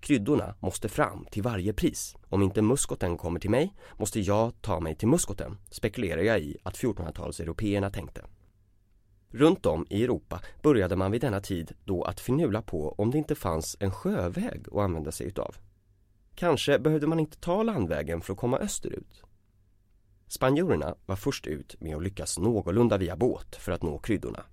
Kryddorna 0.00 0.54
måste 0.60 0.88
fram 0.88 1.26
till 1.30 1.42
varje 1.42 1.72
pris. 1.72 2.16
Om 2.28 2.42
inte 2.42 2.62
muskoten 2.62 3.16
kommer 3.16 3.40
till 3.40 3.50
mig 3.50 3.74
måste 3.96 4.20
jag 4.20 4.62
ta 4.62 4.80
mig 4.80 4.94
till 4.94 5.08
muskoten, 5.08 5.58
spekulerar 5.70 6.22
jag 6.22 6.40
i 6.40 6.56
att 6.62 6.76
1400-talseuropeerna 6.76 7.90
tänkte. 7.90 8.22
Runt 9.30 9.66
om 9.66 9.86
i 9.90 10.04
Europa 10.04 10.40
började 10.62 10.96
man 10.96 11.10
vid 11.10 11.20
denna 11.20 11.40
tid 11.40 11.72
då 11.84 12.02
att 12.02 12.20
finula 12.20 12.62
på 12.62 12.94
om 12.98 13.10
det 13.10 13.18
inte 13.18 13.34
fanns 13.34 13.76
en 13.80 13.90
sjöväg 13.90 14.66
att 14.72 14.78
använda 14.78 15.12
sig 15.12 15.26
utav. 15.26 15.56
Kanske 16.34 16.78
behövde 16.78 17.06
man 17.06 17.20
inte 17.20 17.38
ta 17.38 17.62
landvägen 17.62 18.20
för 18.20 18.32
att 18.32 18.38
komma 18.38 18.58
österut. 18.58 19.22
Spanjorerna 20.28 20.94
var 21.06 21.16
först 21.16 21.46
ut 21.46 21.80
med 21.80 21.96
att 21.96 22.02
lyckas 22.02 22.38
någorlunda 22.38 22.98
via 22.98 23.16
båt 23.16 23.56
för 23.56 23.72
att 23.72 23.82
nå 23.82 23.98
kryddorna. 23.98 24.44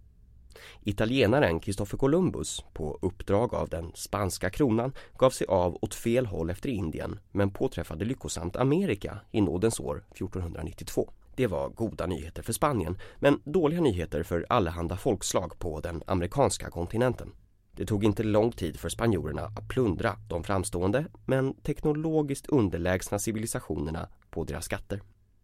Italienaren 0.84 1.60
Kristoffer 1.60 1.98
Columbus, 1.98 2.64
på 2.74 3.00
uppdrag 3.02 3.54
av 3.54 3.70
den 3.70 3.92
spanska 3.96 4.50
kronan, 4.50 4.94
gav 5.18 5.30
sig 5.30 5.48
av 5.48 5.78
åt 5.82 5.96
fel 5.96 6.26
håll 6.26 6.50
efter 6.50 6.70
Indien 6.70 7.20
men 7.32 7.52
påträffade 7.52 8.06
lyckosamt 8.06 8.56
Amerika 8.56 9.20
i 9.32 9.42
nådens 9.42 9.80
år 9.80 10.04
1492. 10.12 11.12
Det 11.36 11.48
var 11.48 11.70
goda 11.70 12.06
nyheter 12.06 12.44
för 12.44 12.54
Spanien 12.54 12.98
men 13.20 13.42
dåliga 13.44 13.82
nyheter 13.82 14.24
för 14.24 14.46
allehanda 14.50 14.98
folkslag 14.98 15.60
på 15.60 15.80
den 15.80 16.04
amerikanska 16.08 16.70
kontinenten. 16.70 17.32
Det 17.76 17.86
tog 17.86 18.04
inte 18.04 18.24
lång 18.24 18.52
tid 18.52 18.80
för 18.80 18.90
spanjorerna 18.90 19.42
att 19.42 19.68
plundra 19.68 20.18
de 20.30 20.44
framstående 20.44 21.06
men 21.26 21.54
teknologiskt 21.54 22.48
underlägsna 22.48 23.20
civilisationerna 23.20 24.10
på 24.30 24.44
deras 24.44 24.66
skatter. 24.66 25.02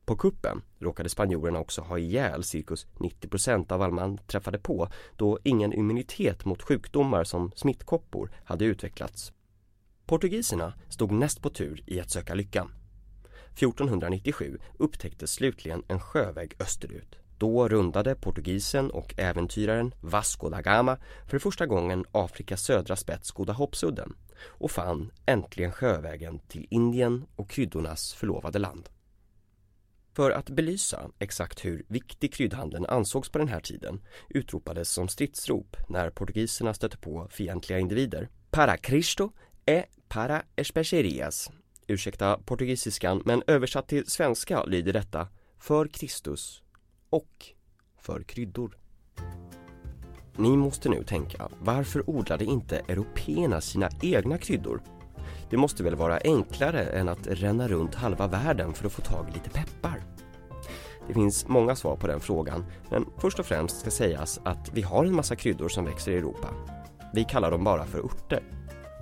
På 0.10 0.16
kuppen 0.16 0.62
råkade 0.80 1.10
spanjorerna 1.10 1.60
också 1.60 1.82
ha 1.82 1.98
ihjäl 2.00 2.44
cirkus 2.44 2.88
90% 2.98 3.72
av 3.72 3.82
all 3.82 3.92
man 3.92 4.18
träffade 4.18 4.60
på 4.60 4.90
då 5.16 5.40
ingen 5.44 5.74
immunitet 5.74 6.46
mot 6.46 6.62
sjukdomar 6.62 7.24
som 7.24 7.52
smittkoppor 7.56 8.32
hade 8.44 8.66
utvecklats. 8.66 9.34
Portugiserna 10.06 10.74
stod 10.88 11.12
näst 11.12 11.42
på 11.42 11.50
tur 11.50 11.84
i 11.86 12.00
att 12.00 12.10
söka 12.10 12.34
lyckan. 12.34 12.72
1497 13.54 14.60
upptäcktes 14.78 15.32
slutligen 15.32 15.84
en 15.88 16.00
sjöväg 16.00 16.54
österut. 16.60 17.16
Då 17.38 17.68
rundade 17.68 18.16
portugisen 18.16 18.92
och 18.92 19.14
äventyraren 19.18 19.94
Vasco 20.02 20.50
da 20.50 20.62
Gama 20.62 20.98
för 21.28 21.40
första 21.40 21.66
gången 21.66 22.06
Afrikas 22.12 22.62
södra 22.62 22.96
spets 22.96 23.32
Goda 23.32 23.54
hoppsudden 23.54 24.14
och 24.46 24.72
fann 24.72 25.12
äntligen 25.26 25.72
sjövägen 25.72 26.40
till 26.40 26.68
Indien 26.70 27.26
och 27.36 27.50
kryddornas 27.50 28.14
förlovade 28.14 28.60
land. 28.60 28.90
För 30.20 30.32
att 30.32 30.50
belysa 30.50 31.10
exakt 31.20 31.66
hur 31.66 31.84
viktig 31.88 32.34
kryddhandeln 32.34 32.86
ansågs 32.86 33.30
på 33.30 33.38
den 33.38 33.48
här 33.48 33.60
tiden 33.60 34.02
utropades 34.30 34.92
som 34.92 35.08
stridsrop 35.08 35.78
när 35.90 36.10
portugiserna 36.10 36.74
stötte 36.74 36.98
på 36.98 37.28
fientliga 37.32 37.80
individer. 37.80 38.30
Para 38.52 38.78
Cristo 38.78 39.32
e 39.66 39.84
para 40.08 40.44
especerias. 40.56 41.52
Ursäkta 41.88 42.40
portugisiskan 42.46 43.22
men 43.26 43.44
översatt 43.48 43.88
till 43.88 44.08
svenska 44.08 44.64
lyder 44.64 44.94
detta 44.94 45.28
För 45.60 45.88
Kristus 45.88 46.64
och 47.10 47.46
för 47.98 48.24
kryddor. 48.24 48.78
Ni 50.36 50.58
måste 50.58 50.90
nu 50.90 51.04
tänka, 51.04 51.50
varför 51.60 52.10
odlade 52.10 52.46
inte 52.46 52.78
européerna 52.78 53.62
sina 53.62 53.90
egna 54.02 54.38
kryddor? 54.38 54.82
Det 55.50 55.58
måste 55.58 55.84
väl 55.84 55.96
vara 55.96 56.20
enklare 56.24 56.84
än 56.84 57.10
att 57.10 57.28
ränna 57.28 57.68
runt 57.68 57.96
halva 57.96 58.28
världen 58.28 58.74
för 58.74 58.86
att 58.86 58.94
få 58.94 59.02
tag 59.02 59.30
i 59.30 59.34
lite 59.34 59.50
peppar? 59.50 60.09
Det 61.10 61.14
finns 61.14 61.48
många 61.48 61.76
svar 61.76 61.96
på 61.96 62.08
den 62.08 62.20
frågan, 62.20 62.66
men 62.90 63.06
först 63.18 63.40
och 63.40 63.46
främst 63.46 63.80
ska 63.80 63.92
sägas 63.92 64.40
att 64.44 64.72
vi 64.74 64.82
har 64.82 65.06
en 65.06 65.16
massa 65.16 65.36
kryddor 65.36 65.70
som 65.70 65.86
växer 65.86 66.12
i 66.12 66.18
Europa. 66.18 66.48
Vi 67.14 67.24
kallar 67.24 67.52
dem 67.52 67.64
bara 67.64 67.86
för 67.86 68.00
örter. 68.00 68.44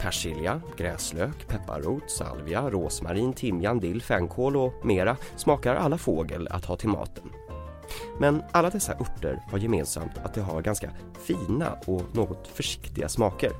Persilja, 0.01 0.61
gräslök, 0.77 1.48
pepparrot, 1.48 2.11
salvia, 2.11 2.70
rosmarin, 2.70 3.33
timjan, 3.33 3.79
dill, 3.79 4.01
fänkål 4.01 4.57
och 4.57 4.74
mera 4.85 5.17
smakar 5.35 5.75
alla 5.75 5.98
fågel 5.98 6.48
att 6.48 6.65
ha 6.65 6.75
till 6.75 6.89
maten. 6.89 7.29
Men 8.20 8.43
alla 8.51 8.70
dessa 8.70 8.93
örter 8.93 9.43
har 9.51 9.57
gemensamt 9.57 10.17
att 10.24 10.33
de 10.33 10.41
har 10.41 10.61
ganska 10.61 10.91
fina 11.20 11.77
och 11.85 12.01
något 12.13 12.48
försiktiga 12.48 13.09
smaker. 13.09 13.51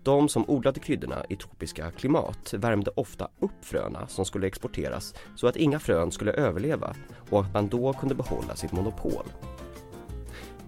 De 0.03 0.29
som 0.29 0.51
odlade 0.51 0.81
kryddorna 0.81 1.25
i 1.29 1.37
tropiska 1.37 1.91
klimat 1.91 2.55
värmde 2.55 2.91
ofta 2.91 3.29
upp 3.41 3.65
fröna 3.65 4.07
som 4.07 4.25
skulle 4.25 4.47
exporteras 4.47 5.15
så 5.37 5.47
att 5.47 5.57
inga 5.57 5.79
frön 5.79 6.11
skulle 6.11 6.33
överleva 6.33 6.95
och 7.31 7.41
att 7.41 7.55
man 7.55 7.69
då 7.69 7.93
kunde 7.93 8.15
behålla 8.15 8.57
sitt 8.57 8.73
monopol. 8.73 9.25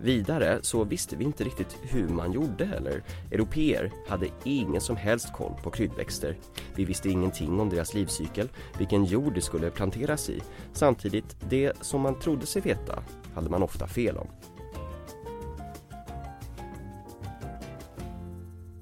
Vidare 0.03 0.59
så 0.63 0.85
visste 0.85 1.17
vi 1.17 1.25
inte 1.25 1.45
riktigt 1.45 1.77
hur 1.83 2.09
man 2.09 2.33
gjorde 2.33 2.65
heller. 2.65 3.03
europeer 3.31 3.93
hade 4.09 4.29
ingen 4.45 4.81
som 4.81 4.97
helst 4.97 5.33
koll 5.33 5.55
på 5.63 5.71
kryddväxter. 5.71 6.37
Vi 6.75 6.85
visste 6.85 7.09
ingenting 7.09 7.61
om 7.61 7.69
deras 7.69 7.95
livscykel, 7.95 8.49
vilken 8.79 9.05
jord 9.05 9.35
de 9.35 9.41
skulle 9.41 9.71
planteras 9.71 10.31
i. 10.31 10.43
Samtidigt, 10.73 11.37
det 11.51 11.73
som 11.81 12.01
man 12.01 12.19
trodde 12.21 12.47
sig 12.47 12.63
veta 12.63 13.03
hade 13.35 13.51
man 13.51 13.63
ofta 13.63 13.87
fel 13.87 14.17
om. 14.17 14.29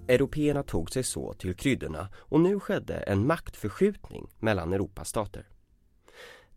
Européerna 0.08 0.62
tog 0.62 0.90
sig 0.90 1.02
så 1.02 1.32
till 1.32 1.54
kryddorna 1.54 2.08
och 2.14 2.40
nu 2.40 2.60
skedde 2.60 2.94
en 2.94 3.26
maktförskjutning 3.26 4.26
mellan 4.38 4.72
Europas 4.72 5.08
stater. 5.08 5.49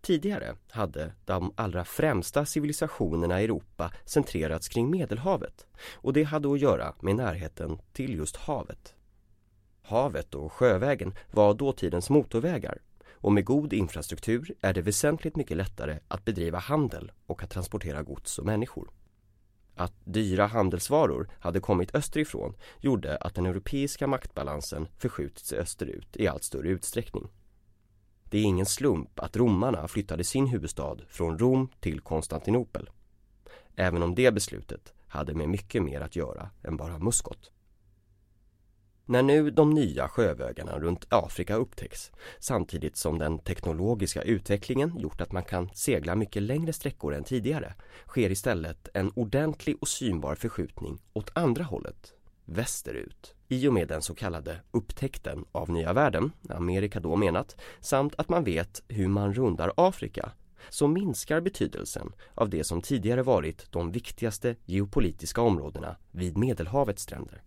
Tidigare 0.05 0.55
hade 0.69 1.11
de 1.25 1.53
allra 1.55 1.85
främsta 1.85 2.45
civilisationerna 2.45 3.41
i 3.41 3.43
Europa 3.43 3.91
centrerats 4.05 4.67
kring 4.67 4.89
Medelhavet 4.89 5.67
och 5.93 6.13
det 6.13 6.23
hade 6.23 6.53
att 6.53 6.59
göra 6.59 6.93
med 6.99 7.15
närheten 7.15 7.77
till 7.93 8.13
just 8.15 8.35
havet. 8.35 8.95
Havet 9.81 10.35
och 10.35 10.53
sjövägen 10.53 11.13
var 11.31 11.53
dåtidens 11.53 12.09
motorvägar 12.09 12.81
och 13.11 13.31
med 13.31 13.45
god 13.45 13.73
infrastruktur 13.73 14.55
är 14.61 14.73
det 14.73 14.81
väsentligt 14.81 15.35
mycket 15.35 15.57
lättare 15.57 15.99
att 16.07 16.25
bedriva 16.25 16.59
handel 16.59 17.11
och 17.25 17.43
att 17.43 17.49
transportera 17.49 18.03
gods 18.03 18.39
och 18.39 18.45
människor. 18.45 18.89
Att 19.75 19.93
dyra 20.03 20.45
handelsvaror 20.45 21.29
hade 21.39 21.59
kommit 21.59 21.95
österifrån 21.95 22.55
gjorde 22.79 23.17
att 23.17 23.35
den 23.35 23.45
europeiska 23.45 24.07
maktbalansen 24.07 24.87
förskjutits 24.97 25.53
österut 25.53 26.17
i 26.17 26.27
allt 26.27 26.43
större 26.43 26.69
utsträckning. 26.69 27.29
Det 28.33 28.39
är 28.39 28.43
ingen 28.43 28.65
slump 28.65 29.19
att 29.19 29.37
romarna 29.37 29.87
flyttade 29.87 30.23
sin 30.23 30.47
huvudstad 30.47 30.97
från 31.09 31.39
Rom 31.39 31.69
till 31.79 31.99
Konstantinopel. 31.99 32.89
även 33.75 34.03
om 34.03 34.15
det 34.15 34.33
beslutet 34.33 34.93
hade 35.07 35.33
med 35.33 35.49
mycket 35.49 35.83
mer 35.83 36.01
att 36.01 36.15
göra 36.15 36.49
än 36.63 36.77
bara 36.77 36.99
muskot. 36.99 37.51
När 39.05 39.23
nu 39.23 39.51
de 39.51 39.69
nya 39.69 40.07
sjövägarna 40.07 40.79
runt 40.79 41.05
Afrika 41.09 41.55
upptäcks 41.55 42.11
samtidigt 42.39 42.97
som 42.97 43.19
den 43.19 43.39
teknologiska 43.39 44.21
utvecklingen 44.21 44.99
gjort 44.99 45.21
att 45.21 45.31
man 45.31 45.43
kan 45.43 45.69
segla 45.73 46.15
mycket 46.15 46.43
längre 46.43 46.73
sträckor 46.73 47.13
än 47.13 47.23
tidigare 47.23 47.73
sker 48.07 48.29
istället 48.29 48.87
en 48.93 49.11
ordentlig 49.15 49.77
och 49.81 49.87
synbar 49.87 50.35
förskjutning 50.35 51.01
åt 51.13 51.31
andra 51.37 51.63
hållet, 51.63 52.13
västerut. 52.45 53.33
I 53.47 53.67
och 53.67 53.73
med 53.73 53.87
den 53.87 54.01
så 54.01 54.15
kallade 54.15 54.59
upptäckten 54.71 55.45
av 55.51 55.69
nya 55.69 55.93
världen, 55.93 56.31
Amerika 56.49 56.99
då 56.99 57.15
menat, 57.15 57.55
samt 57.79 58.13
att 58.17 58.29
man 58.29 58.43
vet 58.43 58.83
hur 58.87 59.07
man 59.07 59.33
rundar 59.33 59.73
Afrika 59.77 60.31
så 60.69 60.87
minskar 60.87 61.41
betydelsen 61.41 62.11
av 62.35 62.49
det 62.49 62.63
som 62.63 62.81
tidigare 62.81 63.23
varit 63.23 63.71
de 63.71 63.91
viktigaste 63.91 64.55
geopolitiska 64.65 65.41
områdena 65.41 65.95
vid 66.11 66.37
Medelhavets 66.37 67.03
stränder. 67.03 67.43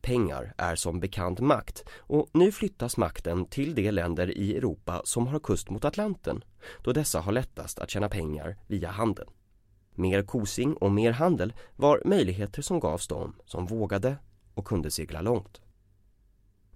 Pengar 0.00 0.54
är 0.56 0.76
som 0.76 1.00
bekant 1.00 1.40
makt 1.40 1.84
och 1.98 2.28
nu 2.32 2.52
flyttas 2.52 2.96
makten 2.96 3.44
till 3.46 3.74
de 3.74 3.90
länder 3.90 4.38
i 4.38 4.56
Europa 4.56 5.02
som 5.04 5.26
har 5.26 5.40
kust 5.40 5.70
mot 5.70 5.84
Atlanten 5.84 6.44
då 6.84 6.92
dessa 6.92 7.20
har 7.20 7.32
lättast 7.32 7.78
att 7.78 7.90
tjäna 7.90 8.08
pengar 8.08 8.56
via 8.66 8.90
handeln. 8.90 9.30
Mer 9.98 10.22
kosing 10.22 10.74
och 10.74 10.90
mer 10.90 11.12
handel 11.12 11.52
var 11.76 12.02
möjligheter 12.04 12.62
som 12.62 12.80
gavs 12.80 13.08
dem 13.08 13.36
som 13.44 13.66
vågade 13.66 14.16
och 14.54 14.64
kunde 14.64 14.90
segla 14.90 15.20
långt. 15.20 15.60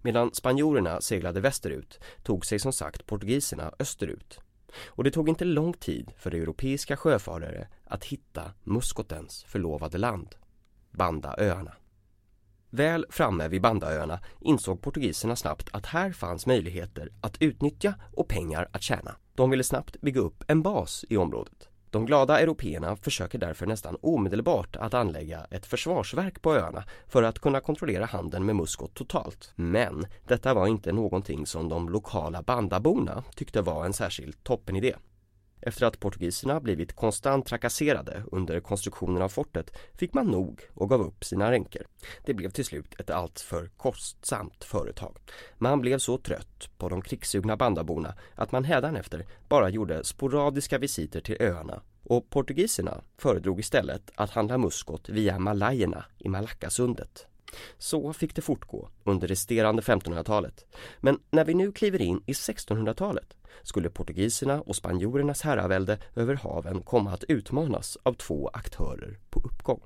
Medan 0.02 0.34
spanjorerna 0.34 1.00
seglade 1.00 1.40
västerut 1.40 2.00
tog 2.22 2.46
sig 2.46 2.58
som 2.58 2.72
sagt 2.72 3.06
portugiserna 3.06 3.72
österut. 3.78 4.40
Och 4.86 5.04
det 5.04 5.10
tog 5.10 5.28
inte 5.28 5.44
lång 5.44 5.72
tid 5.72 6.12
för 6.16 6.34
europeiska 6.34 6.96
sjöfarare 6.96 7.68
att 7.84 8.04
hitta 8.04 8.52
muskotens 8.62 9.44
förlovade 9.44 9.98
land, 9.98 10.34
Bandaöarna. 10.90 11.74
Väl 12.70 13.06
framme 13.10 13.48
vid 13.48 13.62
Bandaöarna 13.62 14.20
insåg 14.40 14.82
portugiserna 14.82 15.36
snabbt 15.36 15.68
att 15.72 15.86
här 15.86 16.12
fanns 16.12 16.46
möjligheter 16.46 17.12
att 17.20 17.42
utnyttja 17.42 17.94
och 18.12 18.28
pengar 18.28 18.68
att 18.72 18.82
tjäna. 18.82 19.16
De 19.34 19.50
ville 19.50 19.64
snabbt 19.64 20.00
bygga 20.00 20.20
upp 20.20 20.44
en 20.48 20.62
bas 20.62 21.04
i 21.08 21.16
området. 21.16 21.68
De 21.92 22.06
glada 22.06 22.40
européerna 22.40 22.96
försöker 22.96 23.38
därför 23.38 23.66
nästan 23.66 23.96
omedelbart 24.00 24.76
att 24.76 24.94
anlägga 24.94 25.46
ett 25.50 25.66
försvarsverk 25.66 26.42
på 26.42 26.54
öarna 26.54 26.84
för 27.08 27.22
att 27.22 27.38
kunna 27.38 27.60
kontrollera 27.60 28.04
handeln 28.04 28.46
med 28.46 28.56
muskot 28.56 28.94
totalt. 28.94 29.52
Men 29.54 30.06
detta 30.28 30.54
var 30.54 30.66
inte 30.66 30.92
någonting 30.92 31.46
som 31.46 31.68
de 31.68 31.88
lokala 31.88 32.42
bandaborna 32.42 33.24
tyckte 33.34 33.62
var 33.62 33.84
en 33.84 33.92
särskild 33.92 34.44
toppenidé. 34.44 34.94
Efter 35.62 35.86
att 35.86 36.00
portugiserna 36.00 36.60
blivit 36.60 36.92
konstant 36.92 37.46
trakasserade 37.46 38.22
under 38.32 38.60
konstruktionen 38.60 39.22
av 39.22 39.28
fortet 39.28 39.70
fick 39.94 40.14
man 40.14 40.26
nog 40.26 40.60
och 40.74 40.88
gav 40.88 41.00
upp 41.00 41.24
sina 41.24 41.50
ränker. 41.50 41.86
Det 42.24 42.34
blev 42.34 42.50
till 42.50 42.64
slut 42.64 43.00
ett 43.00 43.10
alltför 43.10 43.70
kostsamt 43.76 44.64
företag. 44.64 45.16
Man 45.58 45.80
blev 45.80 45.98
så 45.98 46.18
trött 46.18 46.70
på 46.78 46.88
de 46.88 47.02
krigssugna 47.02 47.56
bandaborna 47.56 48.14
att 48.34 48.52
man 48.52 48.64
hädanefter 48.64 49.26
bara 49.48 49.68
gjorde 49.68 50.04
sporadiska 50.04 50.78
visiter 50.78 51.20
till 51.20 51.36
öarna 51.40 51.82
och 52.04 52.30
portugiserna 52.30 53.00
föredrog 53.18 53.60
istället 53.60 54.10
att 54.14 54.30
handla 54.30 54.58
muskot 54.58 55.08
via 55.08 55.38
Malajerna 55.38 56.04
i 56.18 56.28
Malackasundet. 56.28 57.26
Så 57.78 58.12
fick 58.12 58.34
det 58.34 58.42
fortgå 58.42 58.88
under 59.04 59.28
resterande 59.28 59.82
1500-talet. 59.82 60.66
Men 61.00 61.18
när 61.30 61.44
vi 61.44 61.54
nu 61.54 61.72
kliver 61.72 62.02
in 62.02 62.22
i 62.26 62.32
1600-talet 62.32 63.36
skulle 63.62 63.90
portugiserna 63.90 64.60
och 64.60 64.76
spanjorernas 64.76 65.42
herravälde 65.42 65.98
över 66.16 66.34
haven 66.34 66.82
komma 66.82 67.12
att 67.12 67.24
utmanas 67.24 67.98
av 68.02 68.14
två 68.14 68.48
aktörer 68.48 69.18
på 69.30 69.40
uppgång. 69.40 69.80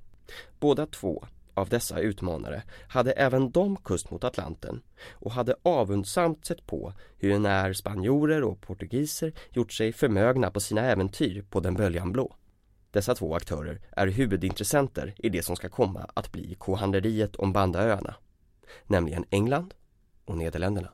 Båda 0.61 0.87
två 0.87 1.27
av 1.55 1.69
dessa 1.69 2.01
utmanare 2.01 2.63
hade 2.89 3.13
även 3.13 3.51
de 3.51 3.77
kust 3.77 4.11
mot 4.11 4.25
Atlanten 4.25 4.83
och 5.13 5.33
hade 5.33 5.57
avundsamt 5.63 6.47
sett 6.47 6.67
på 6.67 6.93
hur 7.19 7.39
när 7.39 7.73
spanjorer 7.73 8.43
och 8.43 8.61
portugiser 8.61 9.33
gjort 9.51 9.73
sig 9.73 9.93
förmögna 9.93 10.51
på 10.51 10.61
sina 10.61 10.81
äventyr 10.81 11.43
på 11.43 11.61
den 11.61 11.75
böljan 11.75 12.13
blå. 12.13 12.37
Dessa 12.91 13.15
två 13.15 13.35
aktörer 13.35 13.81
är 13.91 14.07
huvudintressenter 14.07 15.15
i 15.19 15.29
det 15.29 15.43
som 15.43 15.57
ska 15.57 15.69
komma 15.69 16.11
att 16.15 16.33
bli 16.33 16.55
kohandleriet 16.55 17.37
om 17.37 17.53
Bandaöarna, 17.53 18.15
nämligen 18.87 19.25
England 19.31 19.75
och 20.25 20.37
Nederländerna. 20.37 20.93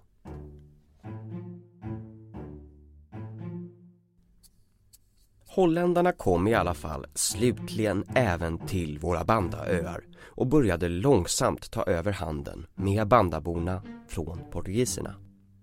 Holländarna 5.55 6.13
kom 6.13 6.49
i 6.49 6.55
alla 6.55 6.75
fall 6.75 7.07
slutligen 7.15 8.05
även 8.15 8.59
till 8.59 8.99
våra 8.99 9.25
Bandaöar 9.25 10.05
och 10.25 10.47
började 10.47 10.89
långsamt 10.89 11.71
ta 11.71 11.83
över 11.83 12.13
handeln 12.13 12.67
med 12.75 13.09
bandaborna 13.09 13.83
från 14.09 14.41
portugiserna. 14.51 15.15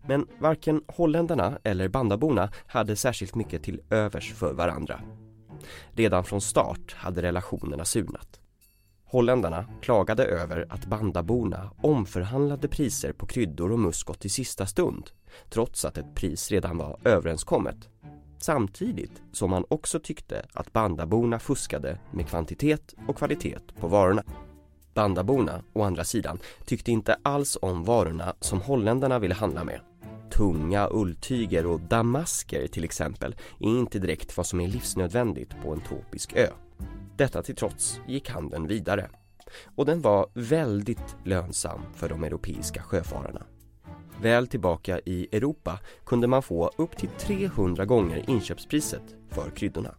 Men 0.08 0.28
varken 0.40 0.82
holländarna 0.88 1.60
eller 1.64 1.88
bandaborna 1.88 2.52
hade 2.68 2.96
särskilt 2.96 3.36
mycket 3.36 3.64
till 3.64 3.82
övers 3.90 4.34
för 4.34 4.54
varandra. 4.54 5.02
Redan 5.92 6.24
från 6.24 6.42
start 6.42 6.94
hade 6.94 7.22
relationerna 7.22 7.86
surnat. 7.86 8.40
Holländarna 9.04 9.66
klagade 9.82 10.26
över 10.26 10.66
att 10.70 10.86
bandaborna 10.86 11.72
omförhandlade 11.82 12.68
priser 12.68 13.14
på 13.14 13.26
kryddor 13.26 13.72
och 13.72 13.80
muskot 13.80 14.26
i 14.26 14.30
sista 14.30 14.66
stund 14.66 15.10
trots 15.50 15.86
att 15.86 15.98
ett 15.98 16.16
pris 16.16 16.52
redan 16.52 16.78
var 16.78 17.00
överenskommet. 17.04 17.90
Samtidigt 18.42 19.22
som 19.32 19.50
man 19.50 19.66
också 19.68 20.00
tyckte 20.00 20.46
att 20.54 20.74
bandaborna 20.74 21.40
fuskade 21.40 22.00
med 22.12 22.28
kvantitet 22.28 22.96
och 23.08 23.18
kvalitet 23.18 23.60
på 23.80 23.88
varorna. 23.88 24.24
Bandaborna, 24.94 25.64
å 25.74 25.84
andra 25.84 26.04
sidan, 26.04 26.40
tyckte 26.66 26.92
inte 26.92 27.18
alls 27.24 27.58
om 27.62 27.84
varorna 27.84 28.36
som 28.40 28.62
holländarna 28.62 29.20
ville 29.20 29.36
handla 29.36 29.64
med. 29.64 29.80
Tunga 30.32 30.90
ulltyger 30.92 31.66
och 31.66 31.80
damasker 31.80 32.68
till 32.68 32.84
exempel 32.84 33.36
är 33.60 33.68
inte 33.68 34.00
direkt 34.00 34.38
vad 34.38 34.46
som 34.46 34.60
är 34.60 34.68
livsnödvändigt 34.68 35.62
på 35.64 35.74
en 35.74 35.82
tropisk 35.82 36.34
ö. 36.34 36.48
Detta 37.18 37.42
till 37.44 37.56
trots 37.56 38.00
gick 38.08 38.30
handeln 38.30 38.68
vidare 38.68 39.10
och 39.76 39.86
den 39.86 40.02
var 40.02 40.30
väldigt 40.34 41.16
lönsam 41.26 41.82
för 41.96 42.10
de 42.10 42.24
europeiska 42.24 42.84
sjöfararna. 42.84 43.46
Väl 44.22 44.48
tillbaka 44.48 45.00
i 45.06 45.28
Europa 45.32 45.80
kunde 46.06 46.28
man 46.28 46.44
få 46.44 46.72
upp 46.76 46.98
till 46.98 47.10
300 47.10 47.86
gånger 47.86 48.30
inköpspriset 48.30 49.16
för 49.30 49.50
kryddorna. 49.50 49.96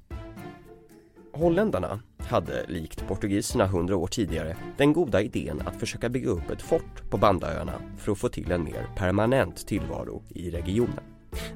Holländarna 1.32 2.00
hade, 2.18 2.66
likt 2.68 3.06
portugiserna 3.08 3.66
hundra 3.66 3.96
år 3.96 4.06
tidigare, 4.06 4.56
den 4.76 4.92
goda 4.92 5.22
idén 5.22 5.62
att 5.66 5.76
försöka 5.76 6.08
bygga 6.08 6.30
upp 6.30 6.50
ett 6.50 6.62
fort 6.62 7.10
på 7.10 7.18
Bandaöarna 7.18 7.72
för 7.98 8.12
att 8.12 8.18
få 8.18 8.28
till 8.28 8.52
en 8.52 8.64
mer 8.64 8.86
permanent 8.96 9.66
tillvaro 9.66 10.22
i 10.28 10.50
regionen. 10.50 11.04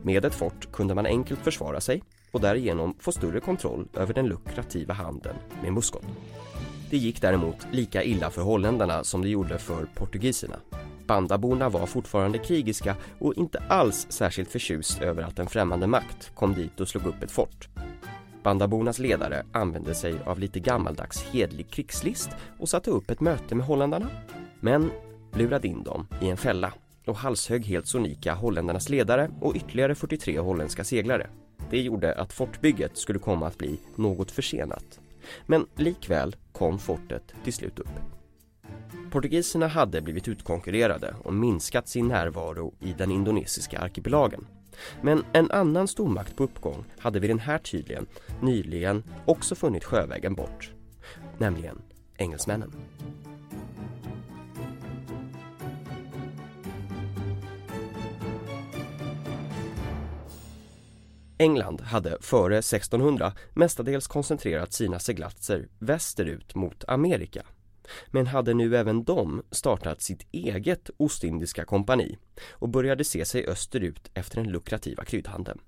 Med 0.03 0.25
ett 0.25 0.35
fort 0.35 0.73
kunde 0.73 0.95
man 0.95 1.07
enkelt 1.07 1.41
försvara 1.41 1.81
sig 1.81 2.03
och 2.31 2.41
därigenom 2.41 2.95
få 2.99 3.13
större 3.13 3.41
kontroll 3.41 3.89
över 3.95 4.15
den 4.15 4.27
lukrativa 4.27 4.95
handeln 4.95 5.37
med 5.63 5.73
muskot. 5.73 6.07
Det 6.91 6.97
gick 6.97 7.21
däremot 7.21 7.57
lika 7.73 8.03
illa 8.03 8.31
för 8.31 8.43
holländarna 8.43 9.05
som 9.05 9.23
det 9.23 9.29
gjorde 9.29 9.59
för 9.59 9.87
portugiserna. 9.95 10.57
Bandaborna 11.07 11.69
var 11.69 11.87
fortfarande 11.87 12.39
krigiska 12.39 12.97
och 13.19 13.35
inte 13.35 13.59
alls 13.69 14.07
särskilt 14.09 14.51
förtjust 14.51 15.03
över 15.03 15.23
att 15.23 15.39
en 15.39 15.47
främmande 15.47 15.87
makt 15.87 16.35
kom 16.35 16.55
dit 16.55 16.81
och 16.81 16.89
slog 16.89 17.07
upp 17.07 17.23
ett 17.23 17.31
fort. 17.31 17.69
Bandabornas 18.43 18.99
ledare 18.99 19.47
använde 19.53 19.95
sig 19.95 20.15
av 20.27 20.39
lite 20.39 20.61
gammaldags 20.61 21.23
hedlig 21.23 21.71
krigslist 21.71 22.31
och 22.59 22.69
satte 22.69 22.91
upp 22.91 23.11
ett 23.11 23.21
möte 23.21 23.55
med 23.55 23.67
holländarna. 23.67 24.09
Men 24.61 24.91
lurade 25.33 25.69
in 25.69 25.83
dem 25.83 26.07
i 26.23 26.31
en 26.31 26.37
fälla 26.37 26.73
och 27.07 27.17
halshögg 27.17 27.67
helt 27.67 27.87
sonika 27.87 28.35
holländarnas 28.35 28.89
ledare 28.89 29.31
och 29.41 29.57
ytterligare 29.57 29.95
43 29.95 30.39
holländska 30.39 30.85
seglare. 30.85 31.27
Det 31.71 31.81
gjorde 31.81 32.15
att 32.15 32.33
fortbygget 32.33 32.99
skulle 32.99 33.19
komma 33.19 33.47
att 33.47 33.59
bli 33.59 33.79
något 33.97 34.31
försenat. 34.31 35.01
Men 35.47 35.67
likväl 35.77 36.37
kom 36.53 36.79
fortet 36.79 37.35
till 37.45 37.53
slut 37.53 37.79
upp. 37.79 37.89
Portugiserna 39.15 39.67
hade 39.67 40.01
blivit 40.01 40.29
utkonkurrerade 40.29 41.15
och 41.25 41.35
minskat 41.35 41.89
sin 41.89 42.09
närvaro 42.09 42.75
i 42.81 42.93
den 42.93 43.11
indonesiska 43.11 43.79
arkipelagen. 43.79 44.47
Men 45.03 45.25
en 45.33 45.51
annan 45.51 45.89
stormakt 45.89 46.37
på 46.37 46.45
uppgång 46.45 46.85
hade 46.99 47.21
vid 47.21 47.31
den 47.31 47.39
här 47.39 47.59
tiden 47.59 48.07
nyligen 48.43 49.03
också 49.27 49.55
funnit 49.55 49.85
sjövägen 49.85 50.35
bort, 50.35 50.73
nämligen 51.39 51.83
engelsmännen. 52.17 52.73
England 61.39 61.81
hade 61.81 62.19
före 62.21 62.59
1600 62.59 63.33
mestadels 63.53 64.07
koncentrerat 64.07 64.73
sina 64.73 64.99
seglatser 64.99 65.69
västerut 65.79 66.55
mot 66.55 66.85
Amerika 66.89 67.43
men 68.11 68.27
hade 68.27 68.55
nu 68.55 68.77
även 68.77 69.05
de 69.05 69.43
startat 69.51 70.03
sitt 70.03 70.27
eget 70.33 70.91
Ostindiska 70.97 71.65
kompani 71.65 72.19
och 72.51 72.69
började 72.69 73.05
se 73.05 73.25
sig 73.25 73.47
österut 73.47 74.11
efter 74.15 74.37
den 74.37 74.53
lukrativa 74.53 75.05
kryddhandeln. 75.05 75.61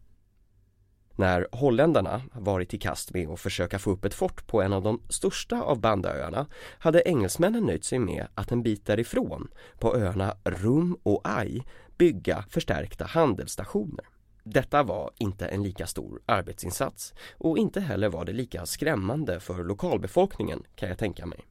När 1.19 1.49
holländarna 1.53 2.23
varit 2.33 2.75
i 2.75 2.79
kast 2.79 3.15
med 3.15 3.29
att 3.29 3.41
försöka 3.41 3.79
få 3.79 3.91
upp 3.91 4.05
ett 4.05 4.15
fort 4.15 4.47
på 4.47 4.63
en 4.63 4.73
av 4.73 4.83
de 4.83 5.03
största 5.09 5.63
av 5.63 5.81
Bandaöarna 5.81 6.47
hade 6.79 7.09
engelsmännen 7.09 7.65
nöjt 7.65 7.85
sig 7.85 7.99
med 7.99 8.27
att 8.35 8.53
en 8.53 8.63
bit 8.63 8.87
därifrån, 8.87 9.49
på 9.79 9.97
öarna 9.97 10.37
Rum 10.45 10.99
och 11.03 11.21
Ai 11.25 11.63
bygga 11.99 12.45
förstärkta 12.51 13.05
handelsstationer. 13.05 14.05
Detta 14.45 14.83
var 14.83 15.11
inte 15.19 15.47
en 15.47 15.63
lika 15.63 15.87
stor 15.87 16.21
arbetsinsats 16.27 17.15
och 17.39 17.59
inte 17.59 17.81
heller 17.81 18.09
var 18.09 18.25
det 18.25 18.33
lika 18.33 18.67
skrämmande 18.67 19.41
för 19.41 19.65
lokalbefolkningen 19.65 20.63
kan 20.75 20.89
jag 20.89 20.99
tänka 20.99 21.27
mig. 21.27 21.45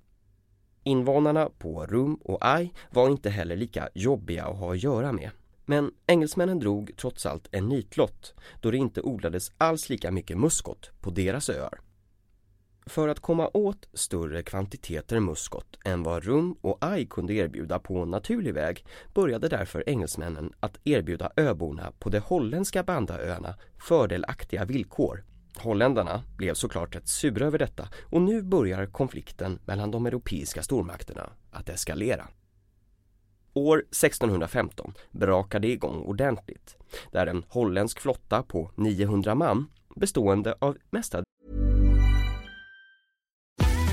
Invånarna 0.88 1.50
på 1.58 1.86
Rum 1.86 2.16
och 2.16 2.46
Ai 2.46 2.70
var 2.90 3.10
inte 3.10 3.30
heller 3.30 3.56
lika 3.56 3.90
jobbiga 3.94 4.46
att 4.46 4.58
ha 4.58 4.74
att 4.74 4.84
göra 4.84 5.12
med. 5.12 5.30
Men 5.66 5.92
engelsmännen 6.08 6.60
drog 6.60 6.92
trots 6.98 7.26
allt 7.26 7.48
en 7.52 7.68
nitlott 7.68 8.34
då 8.62 8.72
det 8.72 8.78
inte 8.78 9.02
odlades 9.02 9.52
alls 9.58 9.90
lika 9.90 10.12
mycket 10.12 10.38
muskot 10.38 10.92
på 11.02 11.10
deras 11.10 11.50
öar. 11.50 11.80
För 12.86 13.08
att 13.08 13.20
komma 13.20 13.50
åt 13.54 13.90
större 13.94 14.44
kvantiteter 14.44 15.20
muskot 15.20 15.78
än 15.86 16.04
vad 16.04 16.24
rum 16.24 16.56
och 16.62 16.78
Ai 16.82 17.06
kunde 17.06 17.34
erbjuda 17.34 17.80
på 17.80 18.06
naturlig 18.06 18.54
väg 18.54 18.86
började 19.14 19.50
därför 19.50 19.90
engelsmännen 19.90 20.54
att 20.60 20.80
erbjuda 20.84 21.32
öborna 21.36 21.92
på 22.00 22.10
de 22.10 22.20
holländska 22.20 22.84
Bandaöarna 22.84 23.56
fördelaktiga 23.78 24.66
villkor. 24.66 25.24
Holländarna 25.58 26.24
blev 26.38 26.54
såklart 26.54 26.96
rätt 26.96 27.08
sura 27.08 27.46
över 27.46 27.60
detta 27.60 27.90
och 28.12 28.22
nu 28.22 28.42
börjar 28.42 28.86
konflikten 28.86 29.60
mellan 29.66 29.92
de 29.92 30.06
europeiska 30.06 30.64
stormakterna 30.64 31.30
att 31.52 31.70
eskalera. 31.70 32.28
År 33.54 33.78
1615 33.78 34.94
brakade 35.12 35.68
igång 35.68 36.02
ordentligt 36.02 36.78
där 37.12 37.28
en 37.28 37.46
holländsk 37.50 38.00
flotta 38.00 38.44
på 38.44 38.72
900 38.76 39.36
man 39.36 39.68
bestående 39.96 40.56
av 40.60 40.78
mestadels 40.90 41.35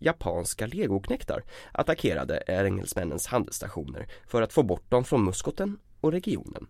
japanska 0.00 0.66
legoknektar 0.66 1.44
attackerade 1.72 2.42
engelsmännens 2.46 3.26
handelsstationer 3.26 4.08
för 4.26 4.42
att 4.42 4.52
få 4.52 4.62
bort 4.62 4.90
dem 4.90 5.04
från 5.04 5.24
muskoten 5.24 5.78
och 6.00 6.12
regionen. 6.12 6.66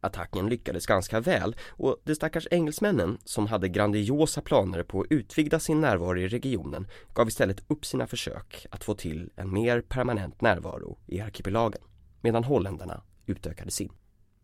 Attacken 0.00 0.48
lyckades 0.48 0.86
ganska 0.86 1.20
väl 1.20 1.56
och 1.68 1.96
de 2.04 2.14
stackars 2.14 2.48
engelsmännen 2.50 3.18
som 3.24 3.46
hade 3.46 3.68
grandiosa 3.68 4.40
planer 4.40 4.82
på 4.82 5.00
att 5.00 5.06
utvidga 5.10 5.60
sin 5.60 5.80
närvaro 5.80 6.18
i 6.18 6.28
regionen 6.28 6.88
gav 7.14 7.28
istället 7.28 7.64
upp 7.66 7.86
sina 7.86 8.06
försök 8.06 8.66
att 8.70 8.84
få 8.84 8.94
till 8.94 9.30
en 9.36 9.52
mer 9.52 9.80
permanent 9.80 10.40
närvaro 10.40 10.98
i 11.06 11.20
arkipelagen 11.20 11.80
medan 12.20 12.44
holländarna 12.44 13.02
utökade 13.26 13.70
sin. 13.70 13.92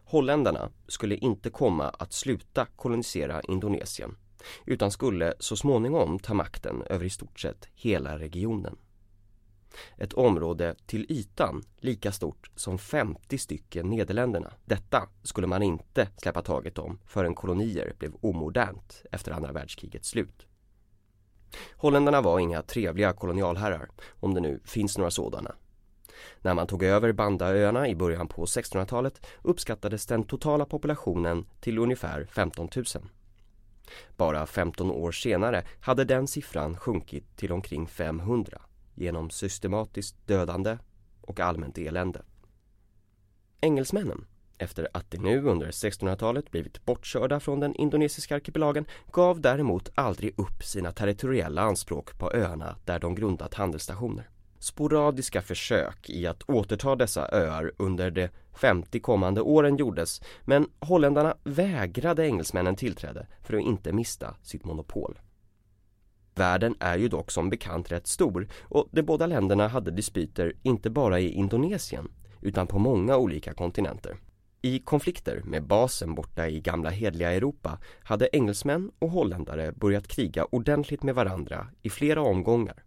Holländarna 0.04 0.70
skulle 0.88 1.16
inte 1.16 1.50
komma 1.50 1.88
att 1.88 2.12
sluta 2.12 2.66
kolonisera 2.76 3.40
Indonesien 3.48 4.16
utan 4.66 4.90
skulle 4.90 5.34
så 5.38 5.56
småningom 5.56 6.18
ta 6.18 6.34
makten 6.34 6.82
över 6.82 7.04
i 7.04 7.10
stort 7.10 7.40
sett 7.40 7.68
hela 7.74 8.18
regionen. 8.18 8.76
Ett 9.96 10.12
område 10.12 10.74
till 10.86 11.06
ytan 11.08 11.62
lika 11.78 12.12
stort 12.12 12.50
som 12.56 12.78
50 12.78 13.38
stycken 13.38 13.90
Nederländerna. 13.90 14.52
Detta 14.64 15.08
skulle 15.22 15.46
man 15.46 15.62
inte 15.62 16.08
släppa 16.16 16.42
taget 16.42 16.78
om 16.78 16.98
förrän 17.06 17.34
kolonier 17.34 17.94
blev 17.98 18.14
omodernt 18.20 19.02
efter 19.12 19.32
andra 19.32 19.52
världskrigets 19.52 20.08
slut. 20.08 20.46
Holländarna 21.76 22.20
var 22.20 22.38
inga 22.38 22.62
trevliga 22.62 23.12
kolonialherrar, 23.12 23.88
om 24.20 24.34
det 24.34 24.40
nu 24.40 24.60
finns 24.64 24.98
några 24.98 25.10
sådana. 25.10 25.54
När 26.40 26.54
man 26.54 26.66
tog 26.66 26.82
över 26.82 27.12
Bandaöarna 27.12 27.88
i 27.88 27.94
början 27.96 28.28
på 28.28 28.44
1600-talet 28.44 29.26
uppskattades 29.42 30.06
den 30.06 30.24
totala 30.24 30.64
populationen 30.64 31.46
till 31.60 31.78
ungefär 31.78 32.24
15 32.24 32.68
000. 32.76 32.84
Bara 34.16 34.46
15 34.46 34.90
år 34.90 35.12
senare 35.12 35.64
hade 35.80 36.04
den 36.04 36.26
siffran 36.26 36.76
sjunkit 36.76 37.36
till 37.36 37.52
omkring 37.52 37.86
500 37.86 38.62
genom 38.94 39.30
systematiskt 39.30 40.26
dödande 40.26 40.78
och 41.20 41.40
allmänt 41.40 41.78
elände. 41.78 42.22
Engelsmännen, 43.60 44.26
efter 44.58 44.88
att 44.92 45.10
de 45.10 45.18
nu 45.18 45.42
under 45.44 45.66
1600-talet 45.66 46.50
blivit 46.50 46.84
bortkörda 46.84 47.40
från 47.40 47.60
den 47.60 47.74
indonesiska 47.74 48.36
arkipelagen, 48.36 48.86
gav 49.12 49.40
däremot 49.40 49.88
aldrig 49.94 50.38
upp 50.38 50.62
sina 50.62 50.92
territoriella 50.92 51.62
anspråk 51.62 52.18
på 52.18 52.32
öarna 52.32 52.76
där 52.84 52.98
de 52.98 53.14
grundat 53.14 53.54
handelsstationer. 53.54 54.28
Sporadiska 54.64 55.42
försök 55.42 56.10
i 56.10 56.26
att 56.26 56.42
återta 56.42 56.96
dessa 56.96 57.28
öar 57.32 57.72
under 57.76 58.10
de 58.10 58.28
50 58.60 59.00
kommande 59.00 59.40
åren 59.40 59.76
gjordes 59.76 60.22
men 60.44 60.66
holländarna 60.80 61.36
vägrade 61.44 62.26
engelsmännen 62.26 62.76
tillträde 62.76 63.26
för 63.42 63.54
att 63.54 63.62
inte 63.62 63.92
mista 63.92 64.36
sitt 64.42 64.64
monopol. 64.64 65.18
Världen 66.34 66.74
är 66.80 66.98
ju 66.98 67.08
dock 67.08 67.30
som 67.30 67.50
bekant 67.50 67.92
rätt 67.92 68.06
stor 68.06 68.48
och 68.62 68.88
de 68.90 69.02
båda 69.02 69.26
länderna 69.26 69.68
hade 69.68 69.90
dispyter 69.90 70.52
inte 70.62 70.90
bara 70.90 71.20
i 71.20 71.32
Indonesien 71.32 72.12
utan 72.40 72.66
på 72.66 72.78
många 72.78 73.16
olika 73.16 73.54
kontinenter. 73.54 74.16
I 74.62 74.78
konflikter 74.78 75.42
med 75.44 75.66
basen 75.66 76.14
borta 76.14 76.48
i 76.48 76.60
gamla 76.60 76.90
hedliga 76.90 77.32
Europa 77.32 77.78
hade 78.02 78.28
engelsmän 78.32 78.90
och 78.98 79.10
holländare 79.10 79.72
börjat 79.72 80.08
kriga 80.08 80.44
ordentligt 80.44 81.02
med 81.02 81.14
varandra 81.14 81.66
i 81.82 81.90
flera 81.90 82.22
omgångar. 82.22 82.83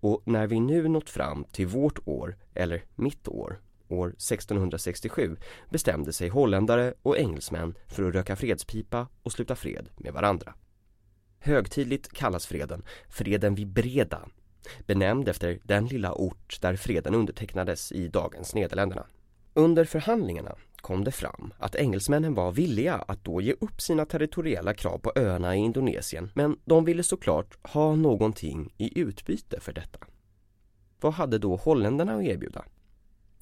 Och 0.00 0.22
när 0.24 0.46
vi 0.46 0.60
nu 0.60 0.88
nått 0.88 1.10
fram 1.10 1.44
till 1.44 1.66
vårt 1.66 1.98
år, 2.04 2.36
eller 2.54 2.84
mitt 2.94 3.28
år, 3.28 3.60
år 3.88 4.08
1667 4.08 5.36
bestämde 5.70 6.12
sig 6.12 6.28
holländare 6.28 6.94
och 7.02 7.18
engelsmän 7.18 7.74
för 7.86 8.08
att 8.08 8.14
röka 8.14 8.36
fredspipa 8.36 9.08
och 9.22 9.32
sluta 9.32 9.56
fred 9.56 9.88
med 9.96 10.12
varandra. 10.12 10.54
Högtidligt 11.38 12.12
kallas 12.12 12.46
freden 12.46 12.82
Freden 13.08 13.54
vid 13.54 13.68
Breda, 13.68 14.28
benämnd 14.86 15.28
efter 15.28 15.58
den 15.62 15.86
lilla 15.86 16.12
ort 16.14 16.58
där 16.60 16.76
freden 16.76 17.14
undertecknades 17.14 17.92
i 17.92 18.08
dagens 18.08 18.54
Nederländerna. 18.54 19.06
Under 19.54 19.84
förhandlingarna 19.84 20.56
kom 20.80 21.04
det 21.04 21.12
fram 21.12 21.52
att 21.58 21.74
engelsmännen 21.74 22.34
var 22.34 22.52
villiga 22.52 22.94
att 22.94 23.24
då 23.24 23.40
ge 23.40 23.54
upp 23.60 23.80
sina 23.80 24.04
territoriella 24.04 24.74
krav 24.74 24.98
på 24.98 25.12
öarna 25.16 25.56
i 25.56 25.58
Indonesien 25.58 26.30
men 26.34 26.58
de 26.64 26.84
ville 26.84 27.02
såklart 27.02 27.58
ha 27.62 27.94
någonting 27.94 28.74
i 28.76 29.00
utbyte 29.00 29.60
för 29.60 29.72
detta. 29.72 29.98
Vad 31.00 31.12
hade 31.12 31.38
då 31.38 31.56
holländarna 31.56 32.14
att 32.14 32.22
erbjuda? 32.22 32.64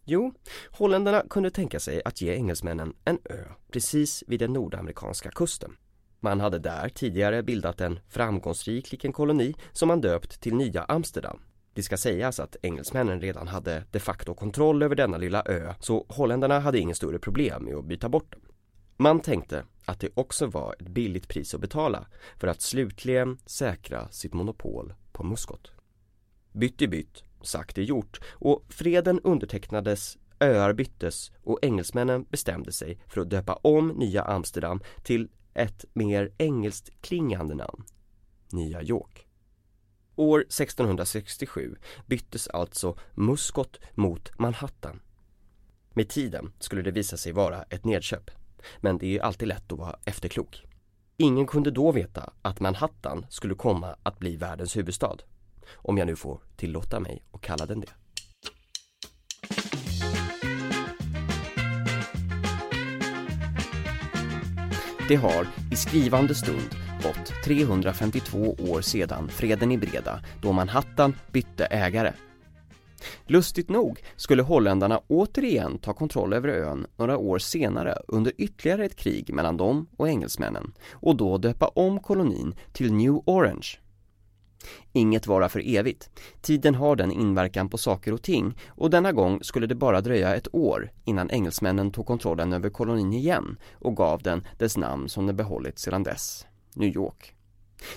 Jo, 0.04 0.34
holländarna 0.70 1.22
kunde 1.30 1.50
tänka 1.50 1.80
sig 1.80 2.02
att 2.04 2.20
ge 2.20 2.34
engelsmännen 2.34 2.94
en 3.04 3.18
ö 3.24 3.44
precis 3.72 4.24
vid 4.26 4.40
den 4.40 4.52
nordamerikanska 4.52 5.30
kusten. 5.30 5.76
Man 6.20 6.40
hade 6.40 6.58
där 6.58 6.88
tidigare 6.88 7.42
bildat 7.42 7.80
en 7.80 8.00
framgångsrik 8.08 8.92
liten 8.92 9.12
koloni 9.12 9.54
som 9.72 9.88
man 9.88 10.00
döpt 10.00 10.40
till 10.40 10.54
Nya 10.54 10.84
Amsterdam. 10.84 11.40
Det 11.74 11.82
ska 11.82 11.96
sägas 11.96 12.40
att 12.40 12.56
engelsmännen 12.62 13.20
redan 13.20 13.48
hade 13.48 13.84
de 13.90 14.00
facto 14.00 14.34
kontroll 14.34 14.82
över 14.82 14.96
denna 14.96 15.16
lilla 15.16 15.42
ö 15.46 15.74
så 15.80 16.06
holländarna 16.08 16.60
hade 16.60 16.78
ingen 16.78 16.94
större 16.94 17.18
problem 17.18 17.64
med 17.64 17.74
att 17.74 17.84
byta 17.84 18.08
bort 18.08 18.32
den. 18.32 18.40
Man 18.96 19.20
tänkte 19.20 19.64
att 19.84 20.00
det 20.00 20.08
också 20.14 20.46
var 20.46 20.76
ett 20.78 20.88
billigt 20.88 21.28
pris 21.28 21.54
att 21.54 21.60
betala 21.60 22.06
för 22.36 22.46
att 22.46 22.62
slutligen 22.62 23.38
säkra 23.46 24.08
sitt 24.08 24.34
monopol 24.34 24.94
på 25.12 25.24
muskot. 25.24 25.72
Bytt 26.52 26.82
i 26.82 26.88
bytt, 26.88 27.22
sagt 27.42 27.78
är 27.78 27.82
gjort 27.82 28.20
och 28.30 28.64
freden 28.68 29.20
undertecknades 29.20 30.18
öar 30.40 30.72
byttes 30.72 31.32
och 31.42 31.58
engelsmännen 31.62 32.24
bestämde 32.30 32.72
sig 32.72 32.98
för 33.06 33.20
att 33.20 33.30
döpa 33.30 33.54
om 33.54 33.88
Nya 33.88 34.22
Amsterdam 34.22 34.80
till 35.02 35.28
ett 35.54 35.84
mer 35.92 36.32
engelskt 36.38 36.90
klingande 37.00 37.54
namn, 37.54 37.84
Nya 38.52 38.82
York. 38.82 39.23
År 40.16 40.40
1667 40.40 41.76
byttes 42.06 42.48
alltså 42.48 42.98
Muskot 43.14 43.80
mot 43.94 44.38
Manhattan. 44.38 45.00
Med 45.90 46.08
tiden 46.08 46.52
skulle 46.58 46.82
det 46.82 46.90
visa 46.90 47.16
sig 47.16 47.32
vara 47.32 47.62
ett 47.62 47.84
nedköp, 47.84 48.30
men 48.80 48.98
det 48.98 49.18
är 49.18 49.22
alltid 49.22 49.48
lätt 49.48 49.72
att 49.72 49.78
vara 49.78 49.98
efterklok. 50.04 50.62
Ingen 51.16 51.46
kunde 51.46 51.70
då 51.70 51.92
veta 51.92 52.32
att 52.42 52.60
Manhattan 52.60 53.26
skulle 53.28 53.54
komma 53.54 53.96
att 54.02 54.18
bli 54.18 54.36
världens 54.36 54.76
huvudstad, 54.76 55.16
om 55.74 55.98
jag 55.98 56.06
nu 56.06 56.16
får 56.16 56.40
tillåta 56.56 57.00
mig 57.00 57.24
att 57.32 57.40
kalla 57.40 57.66
den 57.66 57.80
det. 57.80 57.92
Det 65.08 65.16
har 65.16 65.46
i 65.72 65.76
skrivande 65.76 66.34
stund 66.34 66.83
gått 67.04 67.32
352 67.44 68.56
år 68.58 68.80
sedan 68.80 69.28
freden 69.28 69.72
i 69.72 69.78
Breda 69.78 70.20
då 70.42 70.52
Manhattan 70.52 71.16
bytte 71.32 71.64
ägare. 71.66 72.12
Lustigt 73.26 73.68
nog 73.68 74.02
skulle 74.16 74.42
holländarna 74.42 75.00
återigen 75.08 75.78
ta 75.78 75.92
kontroll 75.92 76.32
över 76.32 76.48
ön 76.48 76.86
några 76.96 77.18
år 77.18 77.38
senare 77.38 77.94
under 78.08 78.32
ytterligare 78.38 78.84
ett 78.84 78.96
krig 78.96 79.34
mellan 79.34 79.56
dem 79.56 79.86
och 79.96 80.08
engelsmännen 80.08 80.72
och 80.92 81.16
då 81.16 81.38
döpa 81.38 81.66
om 81.66 82.00
kolonin 82.00 82.54
till 82.72 82.92
New 82.92 83.12
Orange. 83.26 83.68
Inget 84.92 85.26
vara 85.26 85.48
för 85.48 85.62
evigt. 85.76 86.10
Tiden 86.40 86.74
har 86.74 86.96
den 86.96 87.12
inverkan 87.12 87.68
på 87.68 87.78
saker 87.78 88.12
och 88.12 88.22
ting 88.22 88.58
och 88.68 88.90
denna 88.90 89.12
gång 89.12 89.38
skulle 89.42 89.66
det 89.66 89.74
bara 89.74 90.00
dröja 90.00 90.34
ett 90.34 90.54
år 90.54 90.90
innan 91.04 91.30
engelsmännen 91.30 91.90
tog 91.90 92.06
kontrollen 92.06 92.52
över 92.52 92.70
kolonin 92.70 93.12
igen 93.12 93.56
och 93.72 93.96
gav 93.96 94.22
den 94.22 94.46
dess 94.58 94.76
namn 94.76 95.08
som 95.08 95.26
den 95.26 95.36
behållit 95.36 95.78
sedan 95.78 96.02
dess, 96.02 96.46
New 96.74 96.94
York. 96.96 97.34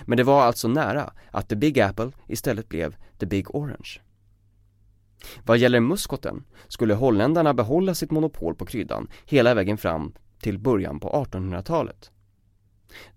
Men 0.06 0.18
det 0.18 0.24
var 0.24 0.42
alltså 0.42 0.68
nära 0.68 1.14
att 1.32 1.50
The 1.50 1.56
Big 1.56 1.80
Apple 1.80 2.12
istället 2.28 2.70
blev 2.70 2.96
The 3.18 3.26
Big 3.26 3.56
Orange. 3.56 4.00
Vad 5.46 5.58
gäller 5.58 5.80
muskoten 5.80 6.44
skulle 6.68 6.94
holländarna 6.94 7.54
behålla 7.54 7.96
sitt 7.96 8.12
monopol 8.12 8.56
på 8.56 8.66
kryddan 8.66 9.08
hela 9.26 9.54
vägen 9.54 9.78
fram 9.78 10.14
till 10.40 10.60
början 10.60 11.00
på 11.00 11.10
1800-talet. 11.10 12.12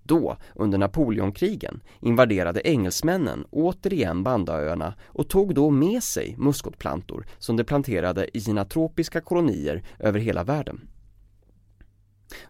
Då, 0.03 0.37
under 0.55 0.79
Napoleonkrigen, 0.79 1.83
invaderade 2.01 2.61
engelsmännen 2.69 3.47
återigen 3.51 4.23
Bandaöarna 4.23 4.95
och 5.07 5.29
tog 5.29 5.55
då 5.55 5.71
med 5.71 6.03
sig 6.03 6.35
muskotplantor 6.39 7.27
som 7.39 7.57
de 7.57 7.65
planterade 7.65 8.37
i 8.37 8.41
sina 8.41 8.65
tropiska 8.65 9.21
kolonier 9.21 9.83
över 9.99 10.21
hela 10.21 10.45
världen. 10.45 10.89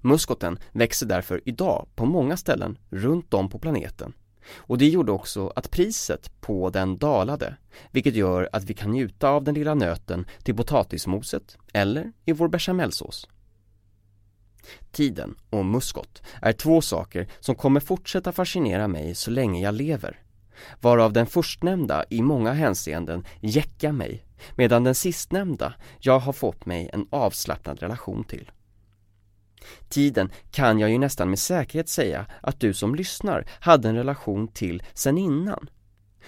Muskoten 0.00 0.58
växer 0.72 1.06
därför 1.06 1.40
idag 1.44 1.88
på 1.94 2.04
många 2.04 2.36
ställen 2.36 2.78
runt 2.90 3.34
om 3.34 3.48
på 3.48 3.58
planeten 3.58 4.12
och 4.56 4.78
det 4.78 4.88
gjorde 4.88 5.12
också 5.12 5.52
att 5.56 5.70
priset 5.70 6.40
på 6.40 6.70
den 6.70 6.98
dalade, 6.98 7.56
vilket 7.90 8.14
gör 8.14 8.48
att 8.52 8.64
vi 8.64 8.74
kan 8.74 8.90
njuta 8.90 9.28
av 9.28 9.44
den 9.44 9.54
lilla 9.54 9.74
nöten 9.74 10.26
till 10.42 10.56
potatismoset 10.56 11.58
eller 11.72 12.12
i 12.24 12.32
vår 12.32 12.48
bechamelsås. 12.48 13.28
Tiden 14.92 15.34
och 15.50 15.64
muskot 15.64 16.22
är 16.42 16.52
två 16.52 16.80
saker 16.80 17.28
som 17.40 17.54
kommer 17.54 17.80
fortsätta 17.80 18.32
fascinera 18.32 18.88
mig 18.88 19.14
så 19.14 19.30
länge 19.30 19.62
jag 19.62 19.74
lever. 19.74 20.20
Varav 20.80 21.12
den 21.12 21.26
förstnämnda 21.26 22.04
i 22.10 22.22
många 22.22 22.52
hänseenden 22.52 23.24
jäckar 23.40 23.92
mig, 23.92 24.24
medan 24.56 24.84
den 24.84 24.94
sistnämnda 24.94 25.74
jag 26.00 26.18
har 26.18 26.32
fått 26.32 26.66
mig 26.66 26.90
en 26.92 27.06
avslappnad 27.10 27.78
relation 27.78 28.24
till. 28.24 28.50
Tiden 29.88 30.30
kan 30.50 30.78
jag 30.78 30.90
ju 30.90 30.98
nästan 30.98 31.30
med 31.30 31.38
säkerhet 31.38 31.88
säga 31.88 32.26
att 32.40 32.60
du 32.60 32.74
som 32.74 32.94
lyssnar 32.94 33.46
hade 33.60 33.88
en 33.88 33.96
relation 33.96 34.48
till 34.48 34.82
sen 34.94 35.18
innan. 35.18 35.70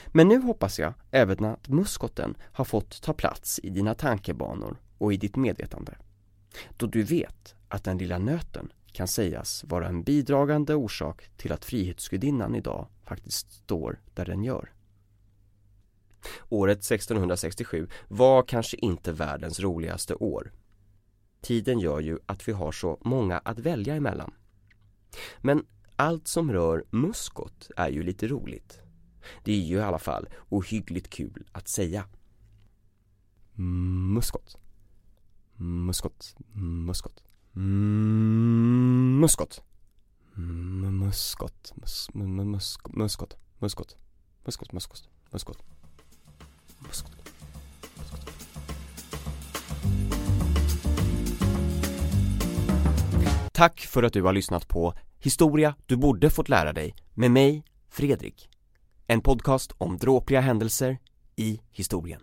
Men 0.07 0.29
nu 0.29 0.40
hoppas 0.40 0.79
jag 0.79 0.95
även 1.11 1.45
att 1.45 1.68
muskoten 1.68 2.35
har 2.53 2.64
fått 2.64 3.03
ta 3.03 3.12
plats 3.12 3.61
i 3.62 3.71
dina 3.71 3.95
tankebanor 3.95 4.77
och 4.99 5.12
i 5.12 5.16
ditt 5.16 5.37
medvetande. 5.37 5.95
Då 6.77 6.87
du 6.87 7.03
vet 7.03 7.55
att 7.68 7.85
den 7.85 7.99
lilla 7.99 8.18
nöten 8.18 8.73
kan 8.92 9.09
sägas 9.09 9.64
vara 9.64 9.88
en 9.88 10.03
bidragande 10.03 10.75
orsak 10.75 11.29
till 11.37 11.53
att 11.53 11.64
Frihetsgudinnan 11.64 12.55
idag 12.55 12.87
faktiskt 13.05 13.53
står 13.53 14.01
där 14.14 14.25
den 14.25 14.45
gör. 14.45 14.73
Året 16.49 16.79
1667 16.79 17.88
var 18.09 18.42
kanske 18.42 18.77
inte 18.77 19.12
världens 19.12 19.61
roligaste 19.61 20.14
år. 20.14 20.53
Tiden 21.42 21.78
gör 21.78 22.00
ju 22.00 22.18
att 22.26 22.48
vi 22.48 22.52
har 22.52 22.72
så 22.72 22.98
många 23.00 23.38
att 23.38 23.59
välja 23.59 23.94
emellan. 23.94 24.35
Men 25.38 25.66
allt 25.96 26.28
som 26.28 26.52
rör 26.52 26.85
muskot 26.90 27.70
är 27.76 27.88
ju 27.88 28.02
lite 28.02 28.28
roligt. 28.28 28.78
Det 29.44 29.52
är 29.52 29.57
ju 29.57 29.76
i 29.76 29.81
alla 29.81 29.98
fall 29.98 30.28
ohyggligt 30.48 31.11
kul 31.11 31.44
att 31.52 31.68
säga. 31.68 32.05
Muskot. 33.55 34.57
Muskot. 35.57 36.37
Muskot. 36.52 37.24
Muskot. 37.52 38.02
muskot. 39.20 39.62
Mm, 40.37 40.98
muskot. 40.98 41.72
Muskot. 41.74 43.37
Muskot. 43.59 43.96
Muskot. 44.44 44.72
Muskot. 44.72 44.72
Muskot. 45.31 45.62
Muskot. 46.88 47.21
Tack 53.62 53.81
för 53.81 54.03
att 54.03 54.12
du 54.12 54.22
har 54.22 54.33
lyssnat 54.33 54.68
på 54.68 54.94
Historia 55.18 55.75
du 55.87 55.96
borde 55.96 56.31
fått 56.31 56.48
lära 56.48 56.72
dig 56.72 56.94
med 57.14 57.31
mig, 57.31 57.64
Fredrik. 57.90 58.48
En 59.07 59.20
podcast 59.20 59.72
om 59.79 59.96
dråpliga 59.96 60.40
händelser 60.40 60.98
i 61.37 61.61
historien. 61.70 62.20